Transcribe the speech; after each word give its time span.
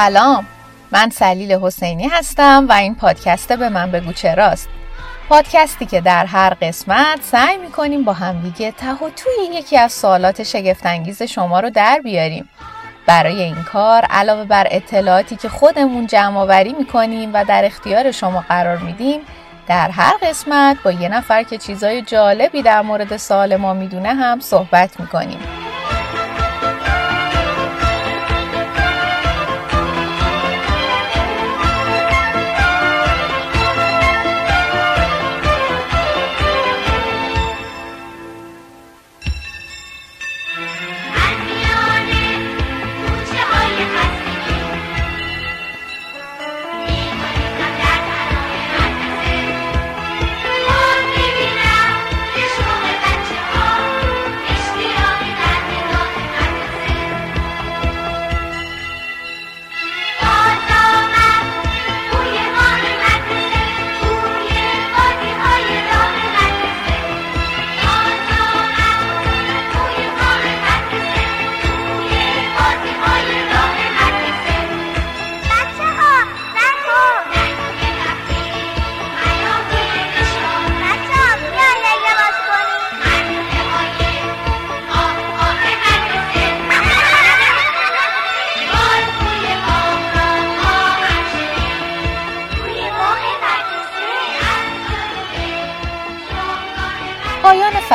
سلام. 0.00 0.46
من 0.92 1.10
سلیل 1.10 1.52
حسینی 1.52 2.08
هستم 2.08 2.66
و 2.68 2.72
این 2.72 2.94
پادکست 2.94 3.52
به 3.52 3.68
من 3.68 3.90
بگو 3.90 4.12
چراست 4.12 4.68
پادکستی 5.28 5.86
که 5.86 6.00
در 6.00 6.26
هر 6.26 6.54
قسمت 6.62 7.22
سعی 7.22 7.56
می‌کنیم 7.56 8.04
با 8.04 8.12
همدیگه 8.12 8.70
ته 8.70 8.92
و 8.92 9.10
توی 9.16 9.54
یکی 9.54 9.78
از 9.78 9.92
سوالات 9.92 10.42
شگفتانگیز 10.42 11.22
شما 11.22 11.60
رو 11.60 11.70
در 11.70 12.00
بیاریم. 12.04 12.48
برای 13.06 13.42
این 13.42 13.62
کار 13.62 14.04
علاوه 14.04 14.44
بر 14.44 14.66
اطلاعاتی 14.70 15.36
که 15.36 15.48
خودمون 15.48 16.06
جمع 16.06 16.38
آوری 16.38 16.72
می‌کنیم 16.72 17.30
و 17.34 17.44
در 17.44 17.64
اختیار 17.64 18.10
شما 18.10 18.44
قرار 18.48 18.76
میدیم 18.76 19.20
در 19.66 19.90
هر 19.90 20.14
قسمت 20.22 20.76
با 20.82 20.90
یه 20.90 21.08
نفر 21.08 21.42
که 21.42 21.58
چیزای 21.58 22.02
جالبی 22.02 22.62
در 22.62 22.82
مورد 22.82 23.16
سوال 23.16 23.56
ما 23.56 23.74
می‌دونه 23.74 24.14
هم 24.14 24.40
صحبت 24.40 25.00
می‌کنیم. 25.00 25.59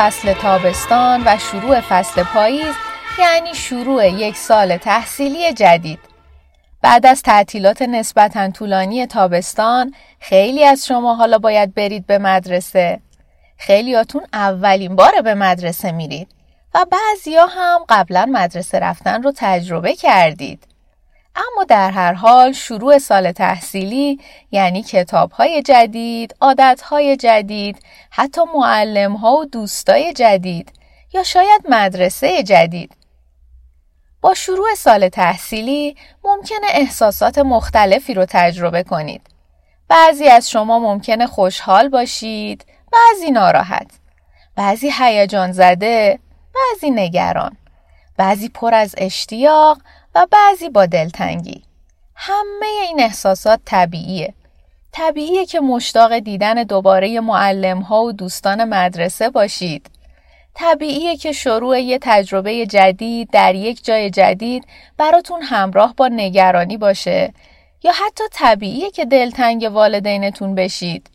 فصل 0.06 0.32
تابستان 0.32 1.22
و 1.26 1.38
شروع 1.38 1.80
فصل 1.80 2.22
پاییز 2.22 2.74
یعنی 3.18 3.54
شروع 3.54 4.08
یک 4.08 4.36
سال 4.36 4.76
تحصیلی 4.76 5.52
جدید. 5.52 5.98
بعد 6.82 7.06
از 7.06 7.22
تعطیلات 7.22 7.82
نسبتا 7.82 8.50
طولانی 8.50 9.06
تابستان 9.06 9.94
خیلی 10.20 10.64
از 10.64 10.86
شما 10.86 11.14
حالا 11.14 11.38
باید 11.38 11.74
برید 11.74 12.06
به 12.06 12.18
مدرسه. 12.18 13.00
خیلیاتون 13.58 14.22
اولین 14.32 14.96
بار 14.96 15.20
به 15.22 15.34
مدرسه 15.34 15.92
میرید 15.92 16.28
و 16.74 16.86
بعضیا 16.92 17.46
هم 17.46 17.78
قبلا 17.88 18.26
مدرسه 18.32 18.78
رفتن 18.78 19.22
رو 19.22 19.32
تجربه 19.36 19.94
کردید. 19.96 20.75
اما 21.36 21.64
در 21.64 21.90
هر 21.90 22.12
حال 22.12 22.52
شروع 22.52 22.98
سال 22.98 23.32
تحصیلی 23.32 24.20
یعنی 24.50 24.82
کتاب 24.82 25.30
های 25.30 25.62
جدید، 25.62 26.34
عادت 26.40 26.82
های 26.84 27.16
جدید، 27.16 27.78
حتی 28.10 28.40
معلم 28.54 29.16
ها 29.16 29.36
و 29.36 29.44
دوستای 29.44 30.12
جدید 30.12 30.72
یا 31.14 31.22
شاید 31.22 31.62
مدرسه 31.68 32.42
جدید. 32.42 32.96
با 34.20 34.34
شروع 34.34 34.74
سال 34.76 35.08
تحصیلی 35.08 35.96
ممکنه 36.24 36.66
احساسات 36.70 37.38
مختلفی 37.38 38.14
رو 38.14 38.26
تجربه 38.28 38.82
کنید. 38.82 39.22
بعضی 39.88 40.28
از 40.28 40.50
شما 40.50 40.78
ممکنه 40.78 41.26
خوشحال 41.26 41.88
باشید، 41.88 42.66
بعضی 42.92 43.30
ناراحت، 43.30 43.90
بعضی 44.56 44.90
هیجان 44.98 45.52
زده، 45.52 46.18
بعضی 46.54 46.90
نگران، 46.90 47.56
بعضی 48.16 48.48
پر 48.48 48.74
از 48.74 48.94
اشتیاق 48.98 49.78
و 50.16 50.26
بعضی 50.30 50.68
با 50.68 50.86
دلتنگی. 50.86 51.62
همه 52.14 52.66
این 52.88 53.00
احساسات 53.00 53.60
طبیعیه. 53.64 54.34
طبیعیه 54.92 55.46
که 55.46 55.60
مشتاق 55.60 56.18
دیدن 56.18 56.54
دوباره 56.62 57.20
معلم 57.20 57.80
ها 57.80 58.02
و 58.02 58.12
دوستان 58.12 58.64
مدرسه 58.64 59.30
باشید. 59.30 59.90
طبیعیه 60.54 61.16
که 61.16 61.32
شروع 61.32 61.80
یه 61.80 61.98
تجربه 62.02 62.66
جدید 62.66 63.30
در 63.32 63.54
یک 63.54 63.84
جای 63.84 64.10
جدید 64.10 64.64
براتون 64.96 65.42
همراه 65.42 65.94
با 65.96 66.08
نگرانی 66.08 66.76
باشه 66.76 67.32
یا 67.84 67.92
حتی 67.92 68.24
طبیعیه 68.32 68.90
که 68.90 69.04
دلتنگ 69.04 69.70
والدینتون 69.72 70.54
بشید. 70.54 71.10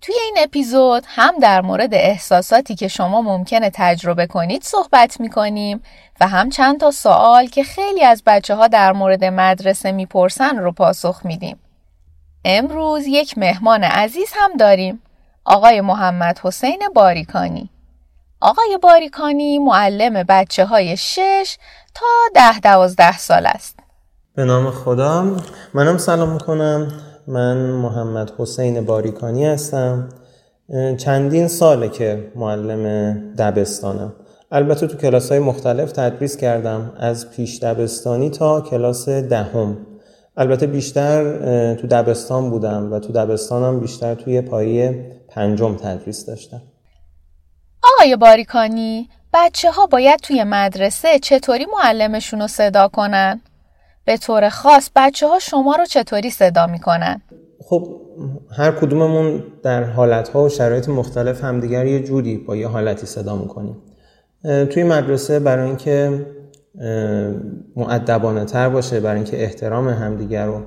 توی 0.00 0.14
این 0.24 0.36
اپیزود 0.38 1.04
هم 1.06 1.38
در 1.38 1.60
مورد 1.60 1.94
احساساتی 1.94 2.74
که 2.74 2.88
شما 2.88 3.22
ممکنه 3.22 3.70
تجربه 3.74 4.26
کنید 4.26 4.62
صحبت 4.62 5.20
می‌کنیم 5.20 5.82
و 6.20 6.28
هم 6.28 6.50
چند 6.50 6.80
تا 6.80 6.90
سوال 6.90 7.46
که 7.46 7.64
خیلی 7.64 8.04
از 8.04 8.22
بچه 8.26 8.54
ها 8.54 8.68
در 8.68 8.92
مورد 8.92 9.24
مدرسه 9.24 9.92
می‌پرسن 9.92 10.56
رو 10.58 10.72
پاسخ 10.72 11.20
میدیم. 11.24 11.60
امروز 12.44 13.06
یک 13.06 13.38
مهمان 13.38 13.84
عزیز 13.84 14.28
هم 14.34 14.56
داریم. 14.56 15.02
آقای 15.44 15.80
محمد 15.80 16.38
حسین 16.42 16.82
باریکانی. 16.94 17.70
آقای 18.40 18.78
باریکانی 18.82 19.58
معلم 19.58 20.22
بچه 20.28 20.64
های 20.64 20.96
شش 20.96 21.56
تا 21.94 22.06
ده 22.34 22.60
دوازده 22.60 23.18
سال 23.18 23.46
است. 23.46 23.78
به 24.34 24.44
نام 24.44 24.70
خدا 24.70 25.36
منم 25.74 25.98
سلام 25.98 26.32
می‌کنم 26.32 26.92
من 27.30 27.56
محمد 27.56 28.32
حسین 28.38 28.84
باریکانی 28.84 29.46
هستم. 29.46 30.08
چندین 30.98 31.48
ساله 31.48 31.88
که 31.88 32.32
معلم 32.36 33.12
دبستانم. 33.38 34.12
البته 34.50 34.86
تو 34.86 34.96
کلاس 34.96 35.28
های 35.28 35.38
مختلف 35.38 35.92
تدریس 35.92 36.36
کردم. 36.36 36.92
از 36.96 37.30
پیش 37.30 37.58
دبستانی 37.58 38.30
تا 38.30 38.60
کلاس 38.60 39.08
دهم. 39.08 39.86
البته 40.36 40.66
بیشتر 40.66 41.24
تو 41.74 41.86
دبستان 41.86 42.50
بودم 42.50 42.92
و 42.92 42.98
تو 42.98 43.12
دبستانم 43.12 43.80
بیشتر 43.80 44.14
توی 44.14 44.40
پایه 44.40 45.12
پنجم 45.28 45.76
تدریس 45.76 46.26
داشتم. 46.26 46.62
آقای 47.94 48.16
باریکانی 48.16 49.08
بچه 49.34 49.70
ها 49.70 49.86
باید 49.86 50.20
توی 50.20 50.44
مدرسه 50.44 51.18
چطوری 51.18 51.66
معلمشون 51.72 52.40
رو 52.40 52.46
صدا 52.46 52.88
کنن؟ 52.88 53.40
به 54.04 54.16
طور 54.16 54.48
خاص 54.48 54.90
بچه 54.96 55.28
ها 55.28 55.38
شما 55.38 55.74
رو 55.74 55.84
چطوری 55.84 56.30
صدا 56.30 56.66
می‌کنن؟ 56.66 57.22
خب 57.64 57.88
هر 58.56 58.70
کدوممون 58.70 59.42
در 59.62 59.84
حالتها 59.84 60.44
و 60.44 60.48
شرایط 60.48 60.88
مختلف 60.88 61.44
همدیگر 61.44 61.86
یه 61.86 62.02
جوری 62.02 62.38
با 62.38 62.56
یه 62.56 62.68
حالتی 62.68 63.06
صدا 63.06 63.36
می‌کنیم. 63.36 63.76
توی 64.42 64.82
مدرسه 64.82 65.38
برای 65.38 65.66
اینکه 65.66 66.26
معدبانه 67.76 68.44
تر 68.44 68.68
باشه 68.68 69.00
برای 69.00 69.16
اینکه 69.16 69.42
احترام 69.42 69.88
همدیگر 69.88 70.46
رو 70.46 70.60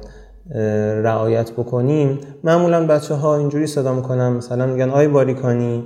رعایت 1.03 1.51
بکنیم 1.51 2.19
معمولا 2.43 2.87
بچه 2.87 3.13
ها 3.13 3.37
اینجوری 3.37 3.67
صدا 3.67 3.93
می‌کنن. 3.93 4.29
مثلا 4.29 4.65
میگن 4.65 4.89
آی 4.89 5.07
باریکانی 5.07 5.83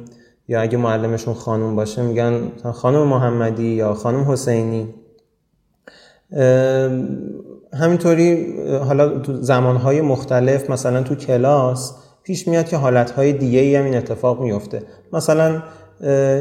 یا 0.48 0.62
اگه 0.62 0.78
معلمشون 0.78 1.34
خانم 1.34 1.76
باشه 1.76 2.02
میگن 2.02 2.52
خانم 2.74 3.04
محمدی 3.08 3.68
یا 3.68 3.94
خانم 3.94 4.32
حسینی. 4.32 4.94
همینطوری 7.74 8.56
حالا 8.78 9.20
تو 9.20 9.42
زمانهای 9.42 10.02
مختلف 10.02 10.70
مثلا 10.70 11.04
تو 11.04 11.16
کلاس 11.16 11.96
پیش 12.24 12.48
میاد 12.48 12.66
که 12.66 12.78
حالتهای 12.78 13.34
دیگه 13.34 13.60
ای 13.60 13.76
هم 13.76 13.86
این 13.86 13.98
اتفاق 13.98 14.42
میفته 14.42 14.84
مثلا 15.14 15.64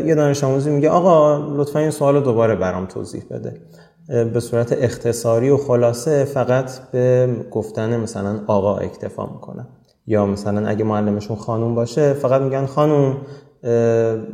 یه 0.06 0.14
دانش 0.14 0.44
آموزی 0.44 0.70
میگه 0.70 0.90
آقا 0.90 1.38
لطفا 1.56 1.78
این 1.78 1.90
سوال 1.90 2.20
دوباره 2.22 2.54
برام 2.54 2.86
توضیح 2.86 3.24
بده. 3.30 3.60
به 4.08 4.40
صورت 4.40 4.72
اختصاری 4.72 5.50
و 5.50 5.56
خلاصه 5.56 6.24
فقط 6.24 6.70
به 6.92 7.36
گفتن 7.50 7.96
مثلا 8.00 8.40
آقا 8.46 8.76
اکتفا 8.76 9.26
می‌کنن 9.26 9.66
یا 10.06 10.26
مثلا 10.26 10.66
اگه 10.68 10.84
معلمشون 10.84 11.36
خانوم 11.36 11.74
باشه 11.74 12.12
فقط 12.12 12.42
میگن 12.42 12.66
خانوم 12.66 13.16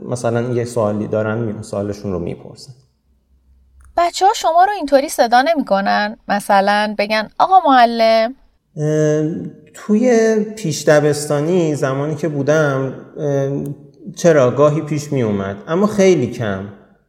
مثلا 0.09 0.41
یه 0.41 0.65
سوالی 0.65 1.07
دارن 1.07 1.63
سوالشون 1.63 2.13
رو 2.13 2.19
می‌پرسن. 2.19 2.73
بچه 3.97 4.27
ها 4.27 4.33
شما 4.37 4.65
رو 4.65 4.73
اینطوری 4.77 5.09
صدا 5.09 5.43
نمی‌کنن؟ 5.43 6.17
مثلا 6.29 6.95
بگن 6.99 7.29
آقا 7.39 7.55
معلم. 7.71 8.35
توی 9.75 10.37
پیش 10.57 10.89
دبستانی 10.89 11.75
زمانی 11.75 12.15
که 12.15 12.29
بودم 12.29 12.95
چرا؟ 14.17 14.51
گاهی 14.51 14.81
پیش 14.81 15.13
می 15.13 15.23
اومد 15.23 15.57
اما 15.69 15.87
خیلی 15.87 16.27
کم. 16.27 16.65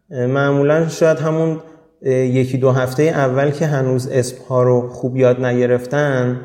معمولا 0.09 0.89
شاید 0.89 1.19
همون 1.19 1.59
یکی 2.05 2.57
دو 2.57 2.71
هفته 2.71 3.03
اول 3.03 3.51
که 3.51 3.65
هنوز 3.65 4.07
اسم 4.07 4.35
ها 4.49 4.63
رو 4.63 4.89
خوب 4.89 5.17
یاد 5.17 5.45
نگرفتن 5.45 6.41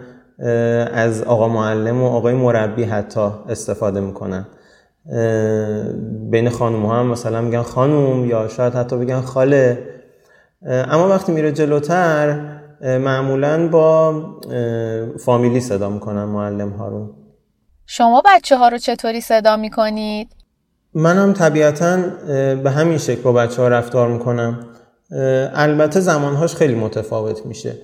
از 0.93 1.23
آقا 1.23 1.49
معلم 1.49 2.03
و 2.03 2.07
آقای 2.07 2.35
مربی 2.35 2.85
حتی 2.85 3.31
استفاده 3.49 4.01
می‌کنن. 4.01 4.47
بین 6.31 6.49
خانوم 6.49 6.87
ها 6.87 7.01
هم 7.01 7.07
مثلا 7.07 7.41
میگن 7.41 7.63
خانوم 7.63 8.25
یا 8.25 8.49
شاید 8.49 8.75
حتی 8.75 8.97
بگن 8.97 9.21
خاله. 9.21 9.98
اما 10.67 11.09
وقتی 11.09 11.33
میره 11.33 11.53
جلوتر 11.53 12.59
معمولا 12.81 13.69
با 13.69 14.23
فامیلی 15.25 15.61
صدا 15.61 15.89
می‌کنن 15.89 16.25
معلم 16.25 16.71
ها 16.71 16.89
رو. 16.89 17.15
شما 17.87 18.23
بچه 18.25 18.57
ها 18.57 18.69
رو 18.69 18.79
چطوری 18.79 19.21
صدا 19.21 19.57
می‌کنید؟ 19.57 20.29
منم 20.95 21.33
طبیعتا 21.33 21.97
به 22.63 22.71
همین 22.71 22.99
شکل 22.99 23.23
با 23.23 23.33
بچه 23.33 23.63
ها 23.63 23.69
رفتار 23.69 24.09
می‌کنم. 24.09 24.67
البته 25.55 26.01
زمانهاش 26.01 26.55
خیلی 26.55 26.75
متفاوت 26.75 27.47
میشه. 27.47 27.75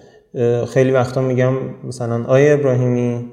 خیلی 0.68 0.90
وقتا 0.90 1.20
میگم 1.20 1.54
مثلا 1.84 2.24
آیه 2.24 2.52
ابراهیمی 2.54 3.32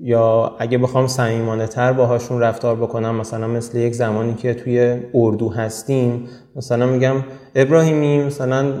یا 0.00 0.56
اگه 0.58 0.78
بخوام 0.78 1.06
صمیمانه 1.06 1.66
تر 1.66 1.92
باهاشون 1.92 2.40
رفتار 2.40 2.76
بکنم 2.76 3.14
مثلا 3.14 3.46
مثل 3.46 3.78
یک 3.78 3.94
زمانی 3.94 4.34
که 4.34 4.54
توی 4.54 5.00
اردو 5.14 5.48
هستیم 5.48 6.28
مثلا 6.56 6.86
میگم 6.86 7.24
ابراهیمی 7.54 8.24
مثلا 8.24 8.72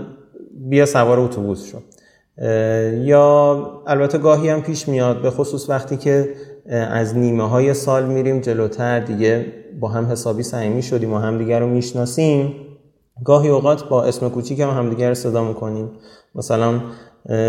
بیا 0.68 0.86
سوار 0.86 1.20
اتوبوس 1.20 1.64
شو. 1.64 1.78
یا 3.04 3.82
البته 3.86 4.18
گاهی 4.18 4.48
هم 4.48 4.62
پیش 4.62 4.88
میاد 4.88 5.22
به 5.22 5.30
خصوص 5.30 5.70
وقتی 5.70 5.96
که 5.96 6.28
از 6.70 7.16
نیمه 7.16 7.48
های 7.48 7.74
سال 7.74 8.06
میریم 8.06 8.40
جلوتر 8.40 9.00
دیگه 9.00 9.46
با 9.80 9.88
هم 9.88 10.06
حسابی 10.06 10.42
صمیمی 10.42 10.82
شدیم 10.82 11.12
و 11.12 11.18
همدیگه 11.18 11.58
رو 11.58 11.66
می‌شناسیم. 11.66 12.54
گاهی 13.24 13.48
اوقات 13.48 13.88
با 13.88 14.04
اسم 14.04 14.28
کوچیک 14.28 14.60
هم 14.60 14.70
همدیگه 14.70 15.08
رو 15.08 15.14
صدا 15.14 15.44
می‌کنیم. 15.44 15.90
مثلا 16.34 16.80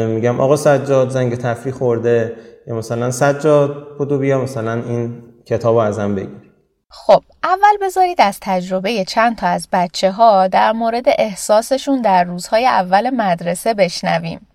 میگم 0.08 0.40
آقا 0.42 0.56
سجاد 0.56 1.10
زنگ 1.10 1.36
تفریح 1.36 1.74
خورده 1.74 2.34
یا 2.70 2.76
مثلا 2.76 3.12
سجاد 3.12 3.98
بودو 3.98 4.18
بیا 4.18 4.42
مثلا 4.42 4.74
این 4.74 5.24
کتاب 5.46 5.76
رو 5.76 5.82
ازم 5.82 6.16
بگیر. 6.16 6.52
خب 6.90 7.24
اول 7.44 7.78
بذارید 7.82 8.22
از 8.22 8.40
تجربه 8.42 9.06
چند 9.06 9.38
تا 9.38 9.48
از 9.48 9.68
بچه 9.72 10.12
ها 10.12 10.48
در 10.48 10.72
مورد 10.72 11.06
احساسشون 11.08 12.02
در 12.02 12.24
روزهای 12.24 12.66
اول 12.68 13.10
مدرسه 13.10 13.74
بشنویم. 13.74 14.48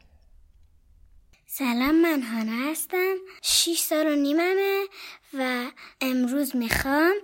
سلام 1.47 2.03
من 2.03 2.23
هانا 2.23 2.71
هستم. 2.71 3.15
شیش 3.43 3.81
سال 3.81 4.07
و 4.07 4.17
نیممه 4.17 4.85
و 5.39 5.65
امروز 6.01 6.57
می‌خوام 6.57 7.15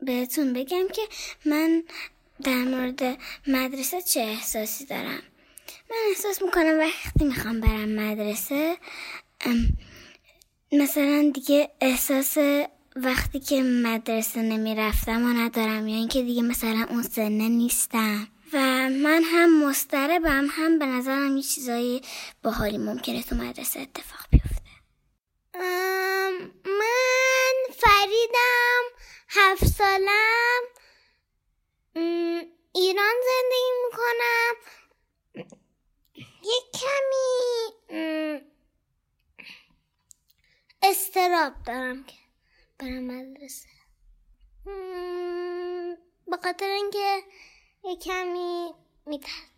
بهتون 0.00 0.52
بگم 0.52 0.88
که 0.92 1.02
من 1.46 1.82
در 2.44 2.64
مورد 2.64 3.00
مدرسه 3.46 4.02
چه 4.02 4.20
احساسی 4.20 4.86
دارم. 4.86 5.22
من 5.90 5.96
احساس 6.10 6.42
می‌کنم 6.42 6.78
وقتی 6.78 7.24
می‌خوام 7.24 7.60
برم 7.60 7.88
مدرسه 7.88 8.76
مثلا 10.72 11.30
دیگه 11.34 11.70
احساس 11.80 12.38
وقتی 12.96 13.40
که 13.40 13.62
مدرسه 13.62 14.42
نمی‌رفتم 14.42 15.22
و 15.24 15.28
ندارم 15.28 15.88
یا 15.88 15.96
اینکه 15.96 16.22
دیگه 16.22 16.42
مثلا 16.42 16.86
اون 16.90 17.02
سنه 17.02 17.48
نیستم. 17.48 18.28
و 18.52 18.58
من 18.88 19.22
هم 19.24 19.68
مستربم 19.68 20.46
هم 20.50 20.78
به 20.78 20.86
نظرم 20.86 21.36
یه 21.36 21.42
چیزایی 21.42 22.02
باحالی 22.42 22.78
ممکنه 22.78 23.22
تو 23.22 23.36
مدرسه 23.36 23.80
اتفاق 23.80 24.20
بیفته. 24.30 24.70
من 26.64 27.54
فریدم 27.76 28.82
هفت 29.28 29.64
سالم. 29.64 30.62
ایران 32.74 33.14
زندگی 33.24 33.72
می‌کنم. 33.84 34.54
یک 36.44 36.80
کمی 36.80 37.47
استراب 40.90 41.52
دارم 41.66 42.04
که 42.04 42.16
برم 42.78 43.04
مدرسه. 43.04 43.68
به 46.26 46.36
خاطر 46.42 46.66
اینکه 46.66 47.22
یه 47.84 47.96
کمی 47.96 48.74
میترسم. 49.06 49.48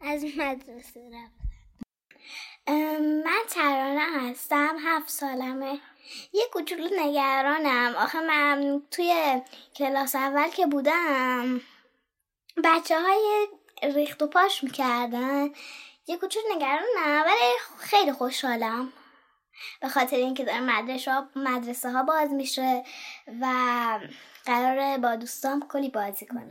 از 0.00 0.24
مدرسه 0.24 1.00
رفتن 1.00 1.50
من 3.24 3.42
ترانه 3.48 4.06
هستم 4.20 4.76
هفت 4.84 5.08
سالمه. 5.08 5.80
یه 6.32 6.44
کوچولو 6.52 6.88
نگرانم. 6.98 7.94
آخه 7.96 8.20
من 8.20 8.82
توی 8.90 9.42
کلاس 9.76 10.14
اول 10.14 10.48
که 10.48 10.66
بودم 10.66 11.60
بچه 12.64 13.00
های 13.00 13.48
ریخت 13.82 14.22
و 14.22 14.26
پاش 14.26 14.64
می‌کردن. 14.64 15.50
یه 16.06 16.16
کوچولو 16.16 16.54
نگرانم 16.56 17.24
ولی 17.26 17.52
خیلی 17.78 18.12
خوشحالم. 18.12 18.92
به 19.80 19.88
خاطر 19.88 20.16
اینکه 20.16 20.44
داره 20.44 20.60
مدرسه 20.60 21.12
ها, 21.12 21.28
مدرسه 21.36 21.90
ها 21.90 22.02
باز 22.02 22.30
میشه 22.30 22.84
و 23.40 23.46
قراره 24.44 24.98
با 24.98 25.16
دوستام 25.16 25.68
کلی 25.68 25.88
بازی 25.88 26.26
کنم 26.26 26.50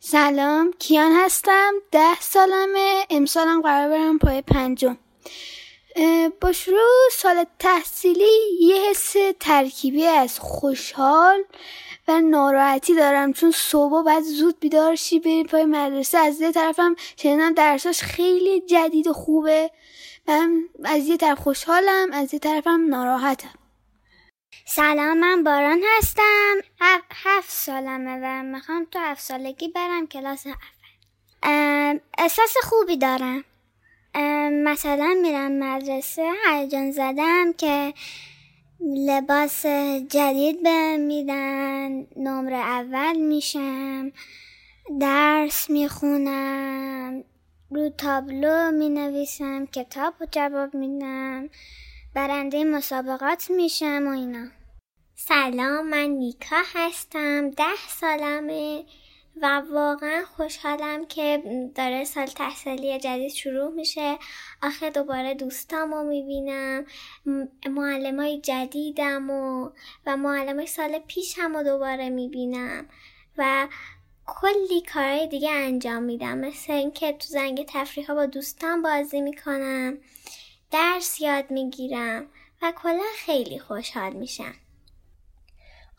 سلام 0.00 0.72
کیان 0.78 1.12
هستم 1.12 1.72
ده 1.92 2.20
سالمه 2.20 3.06
امسالم 3.10 3.62
قرار 3.62 3.88
برم 3.88 4.18
پای 4.18 4.42
پنجم. 4.42 4.98
با 6.40 6.52
شروع 6.52 7.08
سال 7.12 7.44
تحصیلی 7.58 8.30
یه 8.60 8.90
حس 8.90 9.16
ترکیبی 9.40 10.06
از 10.06 10.38
خوشحال 10.38 11.40
و 12.08 12.20
ناراحتی 12.20 12.94
دارم. 12.94 13.32
چون 13.32 13.50
صبح 13.50 14.04
بعد 14.04 14.22
زود 14.22 14.60
بیدار 14.60 14.94
شی 14.94 15.18
بریم 15.18 15.46
پای 15.46 15.64
مدرسه. 15.64 16.18
از 16.18 16.40
یه 16.40 16.52
طرفم 16.52 16.96
شنیدم 17.16 17.54
درساش 17.54 18.02
خیلی 18.02 18.60
جدید 18.60 19.06
و 19.06 19.12
خوبه. 19.12 19.70
از 20.84 21.06
یه 21.06 21.16
طرف 21.16 21.38
خوشحالم 21.38 22.12
از 22.12 22.34
یه 22.34 22.40
طرفم 22.40 22.86
ناراحتم. 22.88 23.58
سلام 24.66 25.18
من 25.18 25.44
باران 25.44 25.82
هستم. 25.98 26.54
هفت 27.10 27.50
سالمه 27.50 28.20
و 28.22 28.42
می‌خوام 28.42 28.86
تو 28.90 28.98
هفت 28.98 29.20
سالگی 29.20 29.68
برم 29.68 30.06
کلاس 30.06 30.46
اول. 30.46 31.98
احساس 32.18 32.54
خوبی 32.62 32.96
دارم. 32.96 33.44
مثلا 34.64 35.18
میرم 35.22 35.52
مدرسه 35.52 36.32
هیجان 36.46 36.90
زدم 36.90 37.52
که 37.52 37.94
لباس 38.80 39.66
جدید 40.08 40.62
به 40.62 40.96
میدن 40.96 42.06
نمره 42.16 42.56
اول 42.56 43.16
میشم 43.16 44.12
درس 45.00 45.70
می‌خونم. 45.70 47.24
رو 47.70 47.88
تابلو 47.88 48.70
می 48.70 48.88
نویسم 48.88 49.66
کتاب 49.66 50.14
و 50.20 50.26
جواب 50.30 50.74
میدم 50.74 51.48
برنده 52.14 52.64
مسابقات 52.64 53.50
میشم 53.50 54.06
و 54.06 54.10
اینا. 54.10 54.46
سلام 55.14 55.88
من 55.88 56.06
نیکا 56.06 56.56
هستم 56.74 57.50
ده 57.50 57.88
سالمه 57.88 58.84
و 59.42 59.62
واقعا 59.72 60.24
خوشحالم 60.36 61.06
که 61.06 61.42
داره 61.74 62.04
سال 62.04 62.26
تحصیلی 62.26 62.98
جدید 62.98 63.32
شروع 63.32 63.74
میشه. 63.74 64.18
آخه 64.62 64.90
دوباره 64.90 65.34
دوستام 65.34 65.94
رو 65.94 66.04
می‌بینم 66.04 66.84
معلم 67.66 68.20
های 68.20 68.40
جدیدم 68.40 69.30
و, 69.30 69.70
و 70.06 70.16
معلم 70.16 70.56
های 70.56 70.66
سال 70.66 70.98
پیش 70.98 71.38
هم 71.38 71.56
رو 71.56 71.62
دوباره 71.62 72.08
می‌بینم. 72.08 72.86
و 73.38 73.68
کلی 74.30 74.80
کارهای 74.94 75.26
دیگه 75.26 75.50
انجام 75.50 76.02
میدم 76.02 76.38
مثل 76.38 76.72
اینکه 76.72 77.12
تو 77.12 77.26
زنگ 77.28 77.66
تفریح 77.68 78.06
ها 78.06 78.14
با 78.14 78.26
دوستان 78.26 78.82
بازی 78.82 79.20
می‌کنم 79.20 79.98
درس 80.70 81.20
یاد 81.20 81.50
می‌گیرم 81.50 82.26
و 82.62 82.72
کلا 82.82 83.02
خیلی 83.16 83.58
خوشحال 83.58 84.12
میشم 84.12 84.54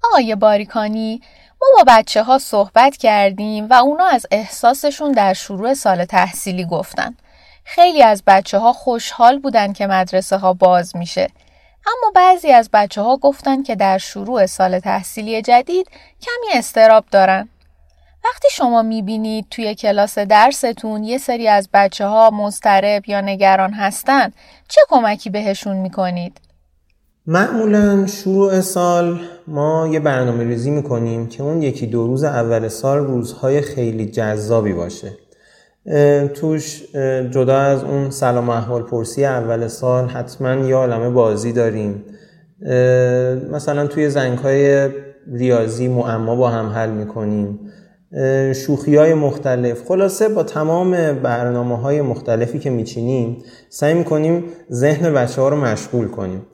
آقای 0.04 0.36
باریکانی 0.36 1.22
ما 1.62 1.68
با 1.78 1.84
بچه 1.88 2.24
ها 2.24 2.38
صحبت 2.38 2.98
کردیم 2.98 3.68
و 3.70 3.74
اونا 3.74 4.06
از 4.06 4.26
احساسشون 4.32 5.12
در 5.12 5.34
شروع 5.34 5.74
سال 5.74 6.06
تحصیلی 6.06 6.66
گفتن. 6.66 7.18
خیلی 7.64 8.04
از 8.04 8.24
بچه 8.28 8.58
ها 8.58 8.74
خوشحال 8.74 9.40
بودن 9.40 9.74
که 9.74 9.88
مدرسه 9.88 10.38
ها 10.38 10.54
باز 10.54 10.96
میشه. 10.96 11.30
اما 11.88 12.12
بعضی 12.16 12.52
از 12.52 12.70
بچه 12.74 13.02
ها 13.02 13.18
گفتن 13.18 13.64
که 13.64 13.76
در 13.76 13.98
شروع 13.98 14.46
سال 14.46 14.80
تحصیلی 14.80 15.42
جدید 15.42 15.90
کمی 16.22 16.60
استراب 16.60 17.06
دارن. 17.12 17.50
وقتی 18.26 18.48
شما 18.52 18.82
می‌بینید 18.82 19.46
توی 19.52 19.76
کلاس 19.76 20.18
درستون 20.20 21.04
یه 21.04 21.18
سری 21.18 21.48
از 21.48 21.70
بچه 21.74 22.06
ها 22.06 22.30
مضطرب 22.30 23.10
یا 23.10 23.22
نگران 23.22 23.74
هستن 23.74 24.32
چه 24.68 24.82
کمکی 24.90 25.30
بهشون 25.30 25.78
می‌کنید؟ 25.78 26.42
معمولا 27.28 28.08
شروع 28.08 28.62
سال 28.62 29.20
ما 29.48 29.88
یه 29.92 30.00
برنامه 30.00 30.44
ریزی 30.44 30.72
می‌کنیم 30.72 31.28
که 31.28 31.44
اون 31.44 31.62
یکی 31.62 31.88
دو 31.88 32.08
روز 32.08 32.24
اول 32.24 32.68
سال 32.68 32.98
روزهای 32.98 33.62
خیلی 33.62 34.06
جذابی 34.06 34.74
باشه. 34.74 35.12
توش 36.36 36.84
جدا 37.32 37.58
از 37.58 37.84
اون 37.84 38.10
سلام 38.10 38.50
احوال 38.50 38.84
پرسی 38.84 39.26
اول 39.26 39.68
سال 39.68 40.10
حتما 40.10 40.54
یه 40.54 40.76
عالمه 40.76 41.10
بازی 41.10 41.54
داریم. 41.54 42.04
مثلا 43.52 43.88
توی 43.88 44.10
زنگ 44.10 44.38
های 44.38 44.90
ریاضی 45.34 45.88
معما 45.88 46.36
با 46.36 46.50
هم 46.50 46.70
حل 46.70 46.90
می‌کنیم. 46.90 47.69
شوخی 48.56 48.96
های 48.96 49.14
مختلف. 49.14 49.84
خلاصه 49.88 50.30
با 50.30 50.44
تمام 50.44 51.14
برنامه 51.14 51.78
های 51.78 52.02
مختلفی 52.02 52.60
که 52.60 52.70
میچینیم 52.70 53.38
سعی 53.70 53.94
می‌کنیم 53.94 54.44
ذهن 54.72 55.14
بچه 55.14 55.42
ها 55.42 55.50
رو 55.50 55.56
مشغول 55.56 56.08
کنیم. 56.08 56.46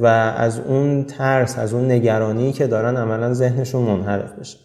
و 0.00 0.06
از 0.36 0.58
اون 0.58 1.04
ترس 1.04 1.58
از 1.58 1.74
اون 1.74 1.90
نگرانی 1.90 2.52
که 2.52 2.66
دارن 2.66 2.96
عملا 2.96 3.34
ذهنشون 3.34 3.82
منحرف 3.82 4.32
بشه. 4.38 4.58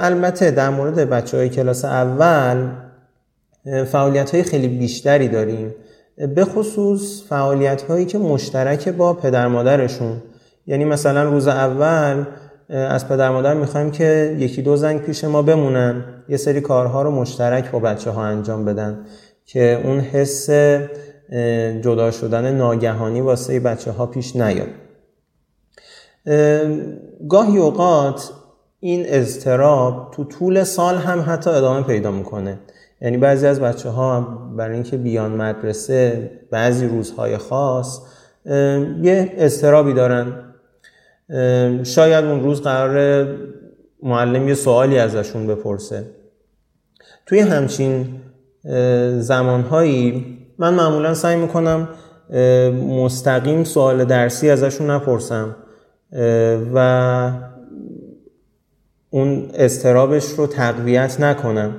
البته 0.00 0.50
در 0.50 0.70
مورد 0.70 1.10
بچه 1.10 1.36
های 1.36 1.48
کلاس 1.48 1.84
اول 1.84 2.68
فعالیت 3.92 4.30
های 4.30 4.42
خیلی 4.42 4.68
بیشتری 4.68 5.28
داریم. 5.28 5.74
به 6.34 6.44
خصوص 6.44 7.22
فعالیت 7.28 7.82
هایی 7.82 8.06
که 8.06 8.18
مشترک 8.18 8.88
با 8.88 9.14
پدر 9.14 9.48
مادرشون. 9.48 10.22
یعنی 10.66 10.84
مثلا 10.84 11.24
روز 11.24 11.48
اول 11.48 12.24
از 12.70 13.08
پدر 13.08 13.30
مادر 13.30 13.54
می‌خوایم 13.54 13.90
که 13.90 14.36
یکی 14.38 14.62
دو 14.62 14.76
زنگ 14.76 15.00
پیش 15.00 15.24
ما 15.24 15.42
بمونن. 15.42 16.04
یه 16.28 16.36
سری 16.36 16.60
کارها 16.60 17.02
رو 17.02 17.10
مشترک 17.10 17.70
با 17.70 17.78
بچه 17.78 18.10
ها 18.10 18.24
انجام 18.24 18.64
بدن 18.64 18.98
که 19.44 19.80
اون 19.84 20.00
حس 20.00 20.50
جدا 21.80 22.10
شدن 22.10 22.54
ناگهانی 22.54 23.20
واسه 23.20 23.60
بچه 23.60 23.90
ها 23.90 24.06
پیش 24.06 24.36
نیاد. 24.36 24.68
گاهی 27.28 27.58
اوقات 27.58 28.30
این 28.80 29.04
اضطراب 29.06 30.10
تو 30.14 30.24
طول 30.24 30.64
سال 30.64 30.96
هم 30.96 31.24
حتی 31.26 31.50
ادامه 31.50 31.82
پیدا 31.82 32.10
می‌کنه. 32.10 32.58
یعنی 33.00 33.16
بعضی 33.16 33.46
از 33.46 33.60
بچه 33.60 33.88
ها 33.88 34.20
برای 34.56 34.74
اینکه 34.74 34.96
بیان 34.96 35.30
مدرسه 35.30 36.30
بعضی 36.50 36.86
روزهای 36.86 37.38
خاص 37.38 38.00
یه 39.02 39.32
اضطرابی 39.36 39.92
دارن. 39.92 40.49
شاید 41.82 42.24
اون 42.24 42.40
روز 42.42 42.62
قرار 42.62 43.26
معلم 44.02 44.48
یه 44.48 44.54
سوالی 44.54 44.98
ازشون 44.98 45.46
بپرسه. 45.46 46.04
توی 47.26 47.40
همچین 47.40 48.06
زمانهایی 49.18 50.38
من 50.58 50.74
معمولا 50.74 51.14
سعی 51.14 51.36
می‌کنم 51.36 51.88
مستقیم 52.88 53.64
سوال 53.64 54.04
درسی 54.04 54.50
ازشون 54.50 54.90
نپرسم 54.90 55.56
و 56.74 57.30
اون 59.10 59.50
استرابش 59.54 60.24
رو 60.24 60.46
تقویت 60.46 61.20
نکنم. 61.20 61.76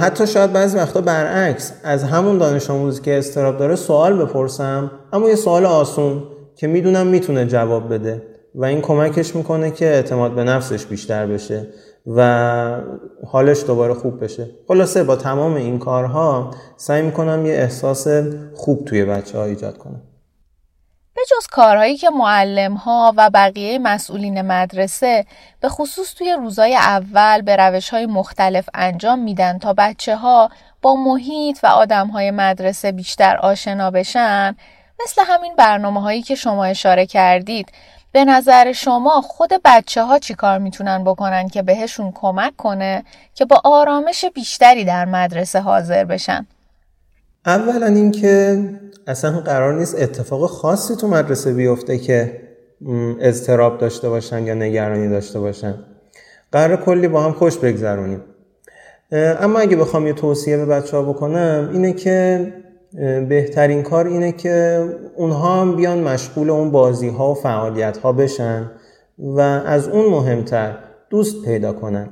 حتی 0.00 0.26
شاید 0.26 0.52
بعضی 0.52 0.76
وقتا 0.76 1.00
برعکس 1.00 1.72
از 1.84 2.04
همون 2.04 2.38
دانش 2.38 2.70
آموزی 2.70 3.02
که 3.02 3.18
استراب 3.18 3.58
داره 3.58 3.76
سوال 3.76 4.24
بپرسم 4.24 4.90
اما 5.12 5.28
یه 5.28 5.34
سوال 5.34 5.66
آسون 5.66 6.22
که 6.56 6.66
می‌دونم 6.66 7.06
می‌تونه 7.06 7.46
جواب 7.46 7.94
بده. 7.94 8.22
و 8.58 8.64
این 8.64 8.80
کمکش 8.80 9.36
می‌کنه 9.36 9.70
که 9.70 9.86
اعتماد 9.86 10.34
به 10.34 10.44
نفسش 10.44 10.86
بیشتر 10.86 11.26
بشه 11.26 11.66
و 12.06 12.80
حالش 13.26 13.64
دوباره 13.64 13.94
خوب 13.94 14.24
بشه. 14.24 14.50
خلاصه 14.68 15.04
با 15.04 15.16
تمام 15.16 15.54
این 15.54 15.78
کارها 15.78 16.50
سعی 16.76 17.02
می‌کنم 17.02 17.46
یه 17.46 17.52
احساس 17.52 18.06
خوب 18.54 18.84
توی 18.84 19.04
بچه 19.04 19.38
ها 19.38 19.44
ایجاد 19.44 19.78
کنم. 19.78 20.02
به 21.14 21.22
جز 21.30 21.46
کارهایی 21.46 21.96
که 21.96 22.10
معلم 22.10 22.74
ها 22.74 23.14
و 23.16 23.30
بقیه 23.30 23.78
مسئولین 23.78 24.42
مدرسه 24.42 25.24
به 25.60 25.68
خصوص 25.68 26.14
توی 26.14 26.36
روزای 26.38 26.76
اول 26.76 27.42
به 27.42 27.56
روش 27.56 27.90
های 27.90 28.06
مختلف 28.06 28.68
انجام 28.74 29.18
میدن 29.18 29.58
تا 29.58 29.72
بچه 29.72 30.16
ها 30.16 30.50
با 30.82 30.94
محیط 30.94 31.58
و 31.62 31.66
آدم 31.66 32.06
های 32.06 32.30
مدرسه 32.30 32.92
بیشتر 32.92 33.36
آشنا 33.36 33.90
بشن 33.90 34.56
مثل 35.04 35.22
همین 35.26 35.56
برنامه 35.56 36.00
هایی 36.00 36.22
که 36.22 36.34
شما 36.34 36.64
اشاره 36.64 37.06
کردید. 37.06 37.72
به 38.18 38.24
نظر 38.24 38.72
شما 38.72 39.20
خود 39.20 39.50
بچه 39.64 40.02
ها 40.02 40.18
چی 40.18 40.34
کار 40.34 40.58
می‌تونن 40.58 41.04
بکنن 41.04 41.48
که 41.48 41.62
بهشون 41.62 42.12
کمک 42.14 42.56
کنه 42.56 43.04
که 43.34 43.44
با 43.44 43.60
آرامش 43.64 44.24
بیشتری 44.34 44.84
در 44.84 45.04
مدرسه 45.04 45.60
حاضر 45.60 46.04
بشن؟ 46.04 46.46
اولا 47.46 47.86
اینکه 47.86 48.64
اصلا 49.06 49.40
قرار 49.40 49.78
نیست 49.78 50.02
اتفاق 50.02 50.50
خاصی 50.50 50.96
تو 50.96 51.08
مدرسه 51.08 51.52
بیفته 51.52 51.98
که 51.98 52.40
اضطراب 53.20 53.78
داشته 53.78 54.08
باشن 54.08 54.46
یا 54.46 54.54
نگرانی 54.54 55.08
داشته 55.08 55.40
باشن 55.40 55.74
قرار 56.52 56.76
کلی 56.76 57.08
با 57.08 57.22
هم 57.22 57.32
خوش 57.32 57.58
بگذرونیم 57.58 58.20
اما 59.12 59.58
اگه 59.58 59.76
بخوام 59.76 60.06
یه 60.06 60.12
توصیه 60.12 60.56
به 60.56 60.66
بچه 60.66 60.96
ها 60.96 61.02
بکنم 61.02 61.70
اینه 61.72 61.92
که 61.92 62.52
بهترین 63.28 63.82
کار 63.82 64.06
اینه 64.06 64.32
که 64.32 64.84
اونها 65.16 65.60
هم 65.60 65.76
بیان 65.76 65.98
مشغول 65.98 66.50
اون 66.50 66.70
بازی 66.70 67.08
ها 67.08 67.30
و 67.30 67.34
فعالیت 67.34 67.96
ها 67.96 68.12
بشن 68.12 68.70
و 69.18 69.40
از 69.40 69.88
اون 69.88 70.06
مهمتر 70.06 70.74
دوست 71.10 71.44
پیدا 71.44 71.72
کنن. 71.72 72.08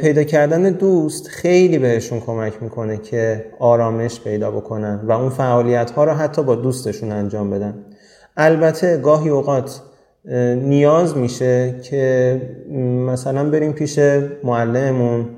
پیدا 0.00 0.24
کردن 0.24 0.62
دوست 0.62 1.28
خیلی 1.28 1.78
بهشون 1.78 2.20
کمک 2.20 2.62
می‌کنه 2.62 2.96
که 2.96 3.44
آرامش 3.58 4.20
پیدا 4.20 4.50
بکنن 4.50 5.00
و 5.04 5.12
اون 5.12 5.30
فعالیت 5.30 5.90
ها 5.90 6.04
رو 6.04 6.12
حتی 6.12 6.42
با 6.42 6.54
دوستشون 6.54 7.12
انجام 7.12 7.50
بدن. 7.50 7.84
البته 8.36 8.96
گاهی 8.96 9.28
اوقات 9.28 9.80
نیاز 10.56 11.16
میشه 11.16 11.74
که 11.82 12.40
مثلا 13.06 13.50
بریم 13.50 13.72
پیش 13.72 13.98
معلممون 14.44 15.28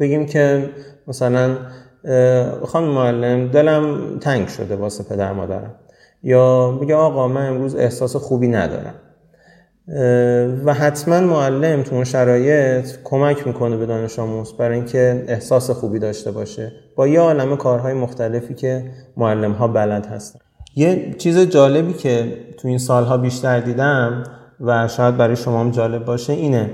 بگیم 0.00 0.26
که 0.26 0.70
مثلا 1.08 1.56
خانم 2.66 2.88
معلم 2.88 3.48
دلم 3.48 4.18
تنگ 4.18 4.48
شده 4.48 4.76
واسه 4.76 5.04
پدر 5.04 5.32
مادرم. 5.32 5.74
یا 6.22 6.70
بگه 6.70 6.94
آقا 6.94 7.28
من 7.28 7.46
امروز 7.46 7.76
احساس 7.76 8.16
خوبی 8.16 8.48
ندارم. 8.48 8.94
و 10.64 10.74
حتما 10.74 11.20
معلم 11.20 11.82
تو 11.82 11.94
اون 11.94 12.04
شرایط 12.04 12.86
کمک 13.04 13.46
می‌کنه 13.46 13.76
به 13.76 13.86
دانش 13.86 14.18
آموز 14.18 14.56
برای 14.56 14.76
اینکه 14.76 15.24
احساس 15.28 15.70
خوبی 15.70 15.98
داشته 15.98 16.30
باشه 16.30 16.72
با 16.96 17.06
یه 17.06 17.20
عالم 17.20 17.56
کارهای 17.56 17.94
مختلفی 17.94 18.54
که 18.54 18.84
معلم 19.16 19.52
ها 19.52 19.68
بلد 19.68 20.06
هستن. 20.06 20.40
یه 20.76 21.14
چیز 21.18 21.38
جالبی 21.38 21.92
که 21.92 22.32
تو 22.58 22.68
این 22.68 22.78
سالها 22.78 23.16
بیشتر 23.16 23.60
دیدم 23.60 24.24
و 24.60 24.88
شاید 24.88 25.16
برای 25.16 25.36
شما 25.36 25.60
هم 25.60 25.70
جالب 25.70 26.04
باشه 26.04 26.32
اینه 26.32 26.70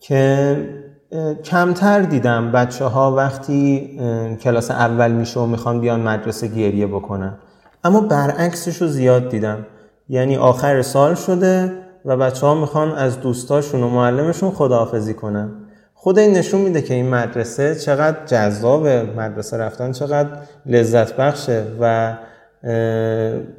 که 0.00 0.56
کمتر 1.44 2.00
دیدم 2.00 2.52
بچه 2.52 2.84
ها 2.84 3.14
وقتی 3.14 3.90
کلاس 4.42 4.70
اول 4.70 5.12
میشه 5.12 5.40
و 5.40 5.46
می‌خوان 5.46 5.80
بیان 5.80 6.00
مدرسه 6.00 6.46
گریه 6.46 6.86
بکنن. 6.86 7.38
اما 7.84 8.00
برعکسش 8.00 8.82
رو 8.82 8.88
زیاد 8.88 9.28
دیدم. 9.28 9.66
یعنی 10.08 10.36
آخر 10.36 10.82
سال 10.82 11.14
شده 11.14 11.72
و 12.04 12.16
بچه 12.16 12.46
ها 12.46 12.54
می‌خوان 12.54 12.92
از 12.92 13.20
دوستاشون 13.20 13.82
و 13.82 13.88
معلمشون 13.88 14.50
خداحافظی 14.50 15.14
کنن. 15.14 15.50
خود 15.94 16.18
این 16.18 16.36
نشون 16.36 16.60
میده 16.60 16.82
که 16.82 16.94
این 16.94 17.08
مدرسه 17.08 17.74
چقدر 17.74 18.26
جذاب 18.26 18.86
مدرسه 18.88 19.56
رفتن 19.56 19.92
چقدر 19.92 20.28
لذت 20.66 21.16
بخشه 21.16 21.64
و 21.80 22.14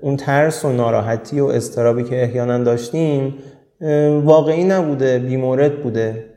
اون 0.02 0.18
ترس 0.18 0.66
و 0.66 0.72
ناراحتی 0.72 1.40
و 1.40 1.46
استرابی 1.46 2.04
که 2.04 2.24
احیانا 2.24 2.58
داشتیم 2.58 3.34
واقعی 4.24 4.64
نبوده 4.64 5.20
بیمورد 5.20 5.84
بوده. 5.84 6.31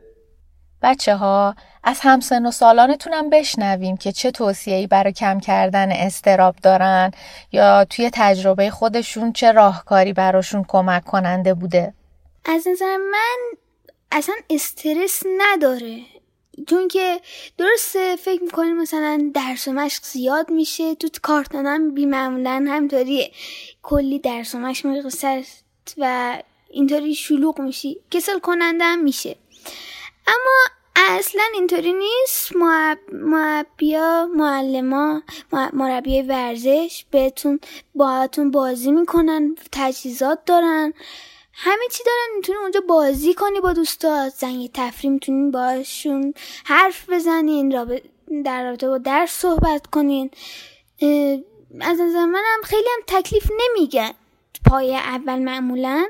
بچه 0.85 1.17
ها 1.17 1.55
از 1.85 1.99
همسن 2.03 2.47
و 2.47 2.51
سالانتونم 2.51 3.31
بشنویم 3.31 3.97
که 3.97 4.13
چه 4.13 4.31
توصیه‌ای 4.31 4.87
برای 4.87 5.13
کم 5.13 5.41
کردن 5.41 5.93
استراب 5.93 6.57
دارن 6.63 7.11
یا 7.53 7.85
توی 7.85 8.11
تجربه 8.13 8.71
خودشون 8.71 9.33
چه 9.33 9.53
راهکاری 9.53 10.13
براشون 10.13 10.65
کمک 10.69 11.05
کننده 11.05 11.55
بوده. 11.55 11.95
از 12.45 12.69
نظر 12.69 12.97
من 12.97 13.37
اصلا 14.13 14.35
استرس 14.51 15.23
نداره. 15.39 15.99
چون 16.69 16.89
که 16.89 17.21
درسته 17.59 18.17
فکر 18.17 18.43
می‌کنیم 18.43 18.77
مثلا 18.77 19.31
درس 19.35 19.69
و 19.69 19.73
مشق 19.73 20.03
زیاد 20.05 20.51
میشه 20.51 20.95
تو 20.95 21.09
کارتونم 21.23 21.95
بیمعمولا 21.95 22.67
همطوری 22.69 23.33
کلی 23.83 24.19
درس 24.19 24.55
و 24.55 24.59
مشق 24.59 24.87
و 25.99 26.37
اینطوری 26.71 27.15
شلوغ 27.15 27.61
میشی. 27.61 28.01
کسل 28.11 28.39
کننده 28.39 28.85
هم 28.85 29.03
میشه. 29.03 29.37
اما 30.27 30.61
اصلا 30.97 31.43
اینطوری 31.55 31.93
نیست. 31.93 32.53
مربیا 33.13 34.27
معلما 34.35 35.23
مربی 35.73 36.23
ورزش 36.23 37.05
بهتون 37.11 37.61
باهاتون 37.95 38.51
بازی 38.51 38.93
می‌کنن 38.93 39.57
تجهیزات 39.73 40.45
دارن. 40.47 40.93
همه 41.53 41.85
چی 41.93 42.05
دارن 42.05 42.37
می‌تونی 42.37 42.59
اونجا 42.59 42.81
بازی 42.81 43.35
کنی 43.35 43.61
با 43.61 43.73
دوستات. 43.73 44.33
زنگ 44.35 44.71
تفریح 44.75 45.13
می‌تونین 45.13 45.51
باشون 45.51 46.35
حرف 46.65 47.11
بزنین 47.11 47.69
در 48.45 48.65
رابطه 48.65 48.89
با 48.89 48.99
درس 48.99 49.31
صحبت 49.31 49.87
کنین. 49.87 50.31
از 51.81 52.01
نظر 52.01 52.25
منم 52.25 52.63
خیلی 52.65 52.89
هم 52.97 53.21
تکلیف 53.21 53.51
نمیگن 53.61 54.11
پای 54.71 54.97
اول 54.97 55.39
معمولا. 55.39 56.07